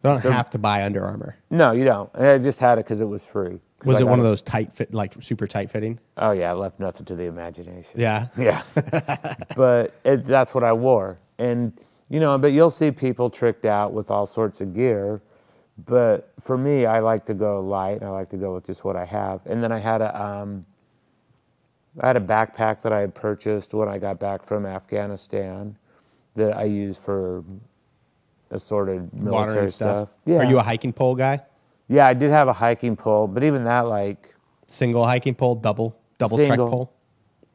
[0.04, 1.38] I don't have to buy Under Armour.
[1.50, 2.10] no, you don't.
[2.16, 3.60] I just had it because it was free.
[3.86, 6.00] Was I it one of those tight fit, like super tight fitting?
[6.18, 8.00] Oh yeah, it left nothing to the imagination.
[8.00, 8.28] Yeah.
[8.38, 8.64] Yeah.
[9.56, 11.20] but it, that's what I wore.
[11.38, 11.74] And,
[12.10, 15.22] you know, but you'll see people tricked out with all sorts of gear.
[15.86, 18.02] But for me, I like to go light.
[18.02, 19.42] I like to go with just what I have.
[19.46, 20.66] And then I had a, um,
[22.00, 25.76] I had a backpack that I had purchased when I got back from Afghanistan
[26.36, 27.44] that I use for
[28.52, 29.96] assorted military Water and stuff.
[29.96, 30.10] stuff.
[30.26, 30.38] Yeah.
[30.38, 31.42] Are you a hiking pole guy?
[31.90, 34.34] yeah, I did have a hiking pole, but even that, like,
[34.68, 36.92] Single hiking pole, double, double trek pole?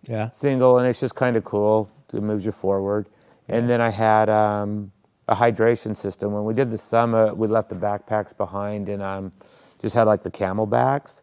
[0.08, 0.30] Yeah.
[0.30, 1.90] single, and it's just kind of cool.
[2.12, 3.06] It moves you forward.
[3.52, 4.90] And then I had um,
[5.28, 6.32] a hydration system.
[6.32, 9.32] When we did the summit, we left the backpacks behind and um,
[9.80, 11.20] just had like the CamelBaks.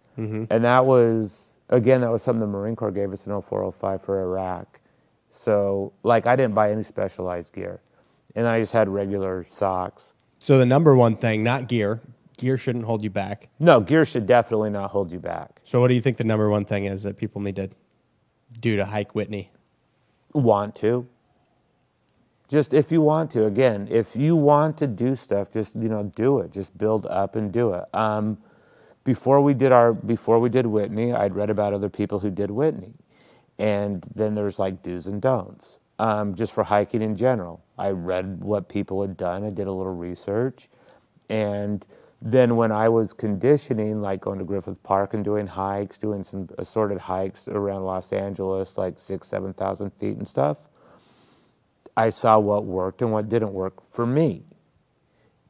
[0.52, 4.22] And that was, again, that was something the Marine Corps gave us in 0405 for
[4.22, 4.80] Iraq.
[5.32, 7.80] So, like, I didn't buy any specialized gear.
[8.36, 10.12] And I just had regular socks.
[10.38, 12.02] So the number one thing, not gear.
[12.38, 13.48] Gear shouldn't hold you back.
[13.60, 15.62] No, gear should definitely not hold you back.
[15.64, 17.70] So what do you think the number one thing is that people need to
[18.60, 19.52] do to hike Whitney?
[20.34, 21.08] want to
[22.50, 26.12] just if you want to again if you want to do stuff just you know
[26.16, 26.52] do it.
[26.52, 27.86] Just build up and do it.
[27.96, 28.40] Um,
[29.06, 32.52] before we did our before we did whitney i'd read about other people who did
[32.52, 32.94] whitney.
[33.60, 35.78] And then there's like do's and don'ts.
[36.00, 37.62] Um, just for hiking in general.
[37.78, 39.46] I read what people had done.
[39.46, 40.70] I did a little research.
[41.30, 41.86] And
[42.22, 46.50] then when I was conditioning, like going to Griffith Park and doing hikes, doing some
[46.58, 50.58] assorted hikes around Los Angeles, like six, 7,000 feet and stuff,
[51.96, 54.44] I saw what worked and what didn't work for me.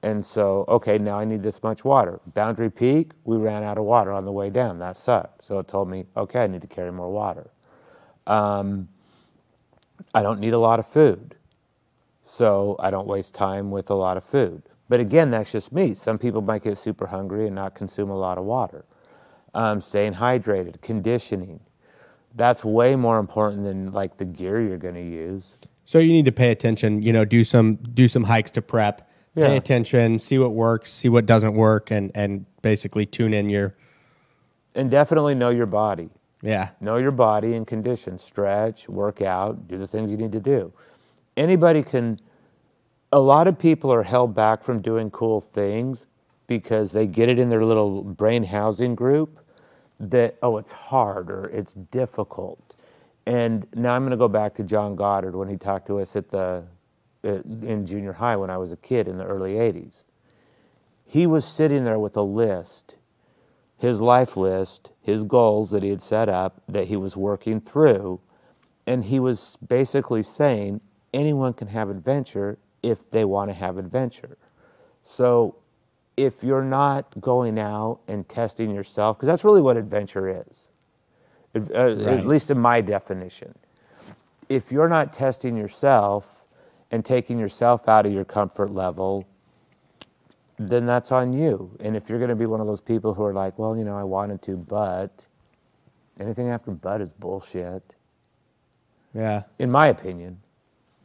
[0.02, 2.22] And so, okay, now I need this much water.
[2.34, 4.80] Boundary Peak, we ran out of water on the way down.
[4.80, 5.44] That sucked.
[5.44, 7.52] So it told me, okay, I need to carry more water.
[8.26, 8.88] Um,
[10.14, 11.36] I don't need a lot of food.
[12.26, 14.64] So I don't waste time with a lot of food.
[14.88, 15.94] But again, that's just me.
[15.94, 18.86] Some people might get super hungry and not consume a lot of water.
[19.54, 21.60] Um, staying hydrated, conditioning.
[22.36, 25.56] That's way more important than like the gear you're going to use.
[25.90, 27.02] So you need to pay attention.
[27.02, 29.10] You know, do some do some hikes to prep.
[29.34, 33.74] Pay attention, see what works, see what doesn't work, and and basically tune in your
[34.76, 36.12] And definitely know your body.
[36.44, 36.70] yeah.
[36.80, 38.20] Know your body and condition.
[38.20, 40.72] Stretch, work out, do the things you need to do.
[41.36, 42.20] Anybody can,
[43.12, 46.06] a lot of people are held back from doing cool things
[46.46, 49.40] because they get it in their little brain housing group
[50.00, 52.69] that, oh, it's hard or it's difficult.
[53.26, 56.16] And now I'm going to go back to John Goddard when he talked to us
[56.16, 56.64] at the,
[57.24, 60.06] uh, in junior high when I was a kid in the early 80s.
[61.06, 62.96] He was sitting there with a list
[63.80, 68.20] his life list, his goals that he had set up that he was working through.
[68.86, 70.82] And he was basically saying
[71.14, 74.38] anyone can have adventure if they want to have adventure.
[75.02, 75.56] So
[76.18, 80.69] if you're not going out and testing yourself, because that's really what adventure is,
[81.56, 81.98] uh, Right.
[82.08, 83.56] at least in my definition.
[84.48, 86.44] If you're not testing yourself
[86.92, 89.26] and taking yourself out of your comfort level,
[90.58, 91.72] then that's on you.
[91.80, 93.84] And if you're going to be one of those people who are like, well, you
[93.84, 95.26] know, I wanted to, but
[96.20, 97.84] anything after but is bullshit,
[99.14, 99.44] Yeah.
[99.58, 100.42] in my opinion.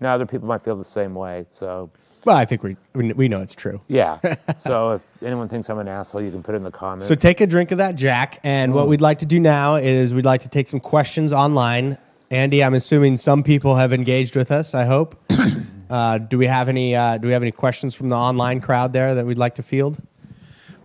[0.01, 1.47] Now, other people might feel the same way.
[1.51, 1.91] So,
[2.25, 3.81] Well, I think we we we know it's true.
[3.89, 4.18] yeah.
[4.59, 7.09] so, if anyone thinks I'm an asshole, you can put it in the comments.
[7.09, 10.14] So take a drink of that Jack, and what we'd like to do now is
[10.14, 11.99] we'd like to take some questions online.
[12.31, 14.75] Andy, I'm assuming some people have engaged with us.
[14.75, 15.16] I hope.
[15.91, 16.97] uh, do we have any?
[16.97, 19.62] Uh, do we have any questions from the online crowd there that we'd like to
[19.62, 19.99] field?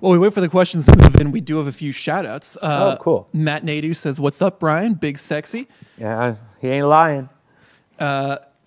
[0.01, 2.25] While we wait for the questions to move in, we do have a few shout
[2.25, 2.55] outs.
[2.61, 3.27] Uh, Oh, cool.
[3.33, 4.93] Matt Nadu says, What's up, Brian?
[4.93, 5.67] Big sexy.
[5.97, 7.27] yeah, he ain't lying.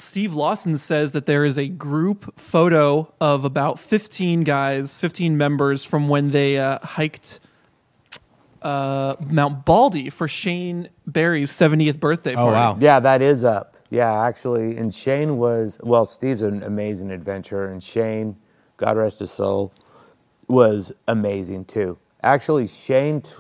[0.03, 5.85] Steve Lawson says that there is a group photo of about 15 guys, 15 members
[5.85, 7.39] from when they uh, hiked
[8.63, 12.77] uh, Mount Baldy for Shane Barry's 70th birthday Oh wow.
[12.81, 13.77] Yeah, that is up.
[13.91, 16.07] Yeah, actually, and Shane was well.
[16.07, 18.37] Steve's an amazing adventurer, and Shane,
[18.79, 19.73] God rest his soul,
[20.49, 21.99] was amazing too.
[22.23, 23.31] Actually, Shane, t-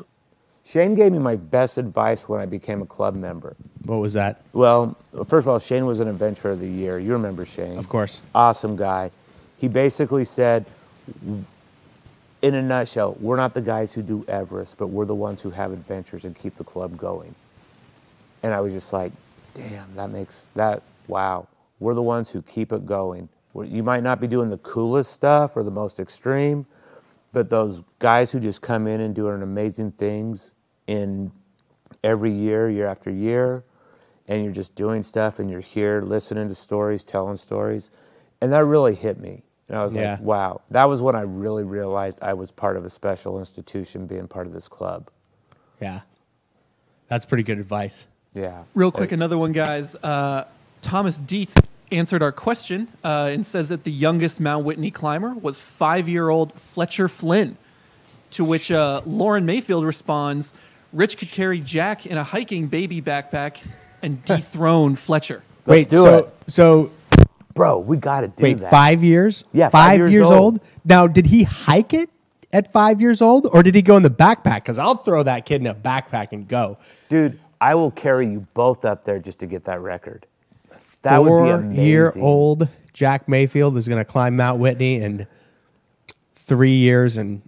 [0.72, 3.54] Shane gave me my best advice when I became a club member.
[3.84, 4.40] What was that?
[4.54, 4.96] Well,
[5.26, 6.98] first of all, Shane was an adventurer of the year.
[6.98, 7.76] You remember Shane?
[7.76, 8.22] Of course.
[8.34, 9.10] Awesome guy.
[9.58, 10.64] He basically said,
[12.40, 15.50] in a nutshell, we're not the guys who do Everest, but we're the ones who
[15.50, 17.34] have adventures and keep the club going.
[18.42, 19.12] And I was just like,
[19.52, 21.48] damn, that makes that, wow.
[21.80, 23.28] We're the ones who keep it going.
[23.54, 26.64] You might not be doing the coolest stuff or the most extreme,
[27.34, 30.52] but those guys who just come in and doing amazing things
[30.86, 31.32] in
[32.02, 33.64] every year, year after year,
[34.28, 37.90] and you're just doing stuff and you're here listening to stories, telling stories.
[38.40, 39.42] And that really hit me.
[39.68, 40.12] And I was Yeah.
[40.12, 40.60] like, wow.
[40.70, 44.46] That was when I really realized I was part of a special institution being part
[44.46, 45.08] of this club.
[45.80, 46.00] Yeah.
[47.08, 48.06] That's pretty good advice.
[48.34, 48.62] Yeah.
[48.74, 49.94] Real quick, another one, guys.
[49.96, 50.44] Uh,
[50.80, 51.56] Thomas Dietz
[51.90, 56.30] answered our question uh, and says that the youngest Mount Whitney climber was five year
[56.30, 57.56] old Fletcher Flynn.
[58.32, 60.54] To which uh, Lauren Mayfield responds
[60.92, 63.56] Rich could carry Jack in a hiking baby backpack
[64.02, 65.42] and dethrone Fletcher.
[65.64, 66.34] Let's wait, do so it.
[66.46, 66.90] so
[67.54, 68.70] Bro, we got to do wait, that.
[68.70, 69.44] five years?
[69.52, 70.34] Yeah, five, five years years, old.
[70.34, 70.60] old.
[70.84, 72.10] Now, did he hike it
[72.52, 74.56] at five years old, or did he go in the backpack?
[74.56, 76.78] Because I'll throw that kid in a backpack and go.
[77.08, 80.26] Dude, I will carry you both up there just to get that record.
[81.02, 81.84] That would be amazing.
[81.84, 85.26] year old Jack Mayfield is going to climb Mount Whitney in
[86.36, 87.42] three years and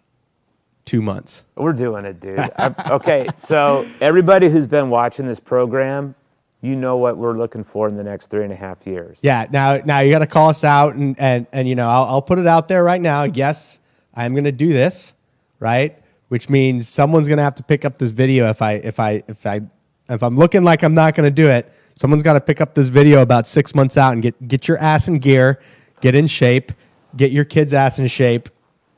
[0.84, 1.42] two months.
[1.56, 2.38] We're doing it, dude.
[2.38, 6.14] I- okay, so everybody who's been watching this program,
[6.60, 9.18] you know what we're looking for in the next three and a half years.
[9.22, 9.46] Yeah.
[9.50, 12.22] Now, now you got to call us out, and and and you know, I'll, I'll
[12.22, 13.24] put it out there right now.
[13.24, 13.78] Yes,
[14.14, 15.12] I'm going to do this,
[15.60, 15.98] right?
[16.28, 19.22] Which means someone's going to have to pick up this video if I if I
[19.28, 19.60] if I
[20.08, 21.70] if I'm looking like I'm not going to do it.
[21.96, 24.78] Someone's got to pick up this video about six months out and get get your
[24.78, 25.60] ass in gear,
[26.00, 26.72] get in shape,
[27.16, 28.48] get your kid's ass in shape,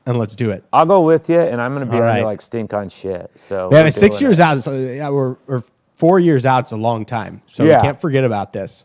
[0.06, 0.64] and let's do it.
[0.72, 2.24] I'll go with you, and I'm going to be right.
[2.24, 3.30] like stink on shit.
[3.36, 4.42] So Yeah, we're six years it.
[4.42, 5.64] out, so, yeah, we're, or
[5.96, 6.60] four years out.
[6.64, 7.78] It's a long time, so Yeah.
[7.78, 8.84] we can't forget about this.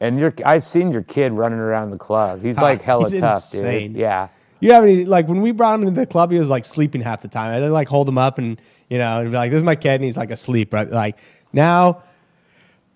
[0.00, 2.42] And I've seen your kid running around the club.
[2.42, 3.92] He's like hella He's tough, insane.
[3.92, 4.00] dude.
[4.00, 4.28] Yeah.
[4.60, 7.00] You have any like when we brought him into the club, he was like sleeping
[7.00, 7.62] half the time.
[7.62, 9.96] I'd like hold him up and you know, and be like, "This is my kid,"
[9.96, 10.72] and he's like asleep.
[10.72, 10.90] Right?
[10.90, 11.18] Like
[11.52, 12.02] now,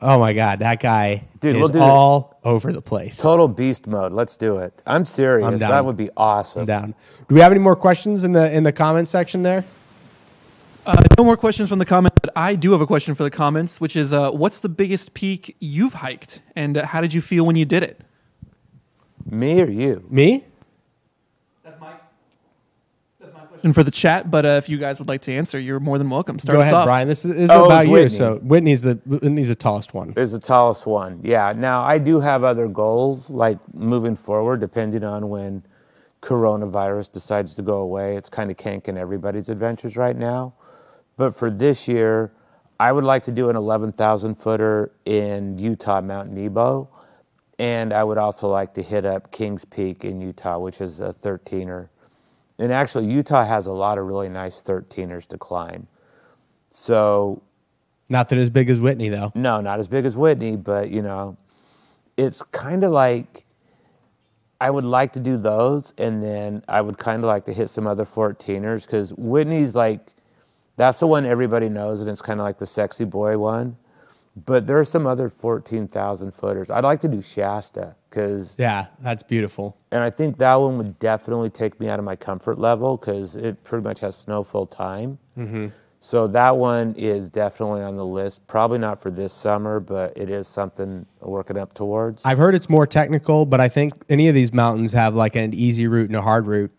[0.02, 3.16] oh my god, that guy Dude, is we'll do all over the place.
[3.16, 4.12] Total beast mode.
[4.12, 4.82] Let's do it.
[4.86, 5.46] I'm serious.
[5.46, 5.70] I'm down.
[5.70, 6.60] That would be awesome.
[6.60, 6.94] I'm down.
[7.28, 9.64] Do we have any more questions in the in the comment section there?
[10.86, 13.30] Uh, no more questions from the comments, but I do have a question for the
[13.30, 17.20] comments, which is uh, what's the biggest peak you've hiked, and uh, how did you
[17.20, 18.00] feel when you did it?
[19.28, 20.04] Me or you?
[20.08, 20.44] Me?
[21.62, 21.92] That's my,
[23.20, 25.58] that's my question for the chat, but uh, if you guys would like to answer,
[25.58, 26.38] you're more than welcome.
[26.38, 26.86] Start Go us ahead, off.
[26.86, 27.08] Brian.
[27.08, 27.92] This is, this is Oh, about you.
[27.92, 28.16] Whitney.
[28.16, 30.14] So Whitney's the Whitney's the tallest one.
[30.16, 31.20] is the tallest one.
[31.22, 31.52] Yeah.
[31.56, 35.62] Now I do have other goals, like moving forward, depending on when
[36.22, 38.16] coronavirus decides to go away.
[38.16, 40.54] It's kind of canking everybody's adventures right now.
[41.16, 42.32] But for this year,
[42.78, 46.88] I would like to do an 11,000 footer in Utah, Mount Nebo.
[47.58, 51.12] And I would also like to hit up Kings Peak in Utah, which is a
[51.12, 51.88] 13er.
[52.60, 55.88] And actually, Utah has a lot of really nice 13ers to climb.
[56.68, 57.42] So
[58.10, 59.32] Nothing as big as Whitney though.
[59.34, 61.36] no, not as big as Whitney, but you know,
[62.16, 63.46] it's kind of like
[64.60, 67.70] I would like to do those, and then I would kind of like to hit
[67.70, 70.00] some other 14ers because Whitney's like
[70.76, 73.76] that's the one everybody knows, and it's kind of like the sexy boy one.
[74.46, 76.70] But there are some other 14,000 footers.
[76.70, 79.76] I'd like to do Shasta because, Yeah, that's beautiful.
[79.92, 83.36] and I think that one would definitely take me out of my comfort level because
[83.36, 85.18] it pretty much has snow full time.
[85.38, 85.68] Mm-hmm.
[86.02, 88.46] So that one is definitely on the list.
[88.46, 92.22] Probably not for this summer, but it is something working up towards.
[92.24, 95.52] I've heard it's more technical, but I think any of these mountains have like an
[95.52, 96.72] easy route and a hard route,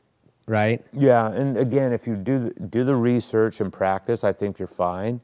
[0.48, 0.84] right?
[0.92, 4.68] yeah, and again, if you do the- do the research and practice, I think you're
[4.68, 5.22] fine.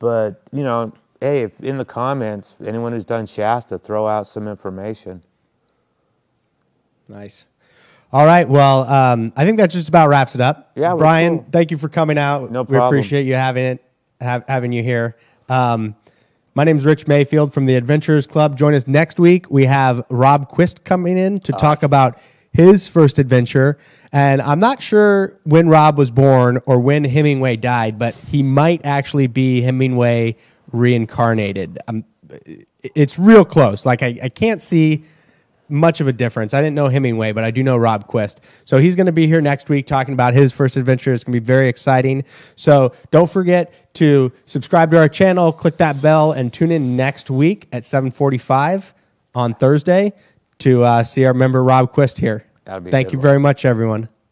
[0.00, 0.92] But you know,
[1.24, 5.22] hey, if in the comments anyone who's done Shasta, throw out some information.
[7.08, 7.46] Nice.
[8.12, 8.46] All right.
[8.46, 10.72] Well, um, I think that just about wraps it up.
[10.76, 11.48] Yeah, Brian, cool.
[11.50, 12.50] thank you for coming out.
[12.50, 12.92] No problem.
[12.92, 13.84] We appreciate you having it,
[14.20, 15.16] have, having you here.
[15.48, 15.96] Um,
[16.54, 18.56] my name is Rich Mayfield from the Adventurers Club.
[18.56, 19.50] Join us next week.
[19.50, 22.18] We have Rob Quist coming in to talk about
[22.52, 23.78] his first adventure.
[24.12, 28.84] And I'm not sure when Rob was born or when Hemingway died, but he might
[28.84, 30.36] actually be Hemingway
[30.74, 31.78] reincarnated.
[31.88, 32.04] Um,
[32.82, 33.86] it's real close.
[33.86, 35.04] Like I, I can't see
[35.68, 36.52] much of a difference.
[36.52, 38.40] I didn't know Hemingway, but I do know Rob Quist.
[38.64, 41.12] So he's going to be here next week talking about his first adventure.
[41.12, 42.24] It's going to be very exciting.
[42.56, 47.30] So don't forget to subscribe to our channel, click that bell, and tune in next
[47.30, 48.92] week at 7:45
[49.34, 50.12] on Thursday
[50.58, 52.44] to uh, see our member Rob Quist here.
[52.82, 53.22] Be Thank you one.
[53.22, 54.08] very much, everyone.